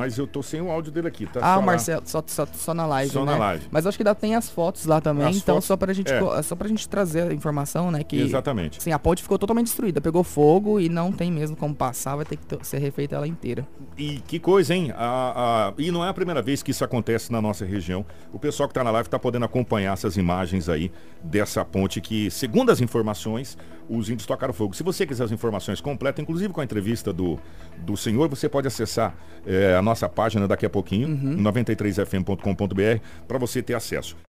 Mas 0.00 0.18
eu 0.18 0.26
tô 0.26 0.42
sem 0.42 0.60
o 0.60 0.70
áudio 0.70 0.90
dele 0.90 1.08
aqui, 1.08 1.26
tá? 1.26 1.40
Ah, 1.42 1.56
só 1.56 1.62
Marcelo, 1.62 2.02
só, 2.04 2.22
só, 2.26 2.46
só 2.46 2.74
na 2.74 2.86
live. 2.86 3.12
Só 3.12 3.24
né? 3.24 3.32
na 3.32 3.38
live. 3.38 3.66
Mas 3.70 3.86
acho 3.86 3.96
que 3.96 4.02
ainda 4.02 4.14
tem 4.14 4.34
as 4.34 4.48
fotos 4.48 4.86
lá 4.86 5.00
também, 5.00 5.26
as 5.26 5.36
então 5.36 5.56
fotos... 5.56 5.66
só 5.66 5.76
pra 5.76 5.92
gente 5.92 6.10
é. 6.12 6.42
só 6.42 6.56
pra 6.56 6.68
gente 6.68 6.88
trazer 6.88 7.30
a 7.30 7.34
informação, 7.34 7.90
né? 7.90 8.02
Que, 8.02 8.20
Exatamente. 8.20 8.82
Sim, 8.82 8.92
a 8.92 8.98
ponte 8.98 9.22
ficou 9.22 9.38
totalmente 9.38 9.66
destruída, 9.66 10.00
pegou 10.00 10.24
fogo 10.24 10.80
e 10.80 10.88
não 10.88 11.12
tem 11.12 11.30
mesmo 11.30 11.56
como 11.56 11.74
passar, 11.74 12.16
vai 12.16 12.24
ter 12.24 12.36
que 12.36 12.66
ser 12.66 12.78
refeita 12.78 13.16
ela 13.16 13.26
inteira. 13.26 13.66
E 13.96 14.20
que 14.26 14.38
coisa, 14.38 14.74
hein? 14.74 14.92
A, 14.96 15.68
a... 15.68 15.72
E 15.78 15.90
não 15.90 16.04
é 16.04 16.08
a 16.08 16.14
primeira 16.14 16.42
vez 16.42 16.62
que 16.62 16.70
isso 16.70 16.84
acontece 16.84 17.30
na 17.30 17.40
nossa 17.40 17.64
região. 17.64 18.04
O 18.32 18.38
pessoal 18.38 18.68
que 18.68 18.74
tá 18.74 18.82
na 18.82 18.90
live 18.90 19.08
tá 19.08 19.18
podendo 19.18 19.44
acompanhar 19.44 19.92
essas 19.92 20.16
imagens 20.16 20.68
aí 20.68 20.90
dessa 21.22 21.64
ponte 21.64 22.00
que, 22.00 22.30
segundo 22.30 22.70
as 22.70 22.80
informações, 22.80 23.56
os 23.88 24.08
índios 24.08 24.26
tocaram 24.26 24.54
fogo. 24.54 24.74
Se 24.74 24.82
você 24.82 25.04
quiser 25.04 25.24
as 25.24 25.32
informações 25.32 25.80
completas, 25.80 26.22
inclusive 26.22 26.52
com 26.52 26.60
a 26.60 26.64
entrevista 26.64 27.12
do, 27.12 27.38
do 27.78 27.96
senhor, 27.96 28.28
você 28.28 28.48
pode 28.48 28.68
acessar 28.68 29.14
é, 29.44 29.74
a 29.74 29.82
nossa 29.90 30.08
página 30.08 30.48
daqui 30.48 30.64
a 30.64 30.70
pouquinho, 30.70 31.08
uhum. 31.08 31.42
93fm.com.br, 31.42 33.02
para 33.28 33.38
você 33.38 33.62
ter 33.62 33.74
acesso. 33.74 34.16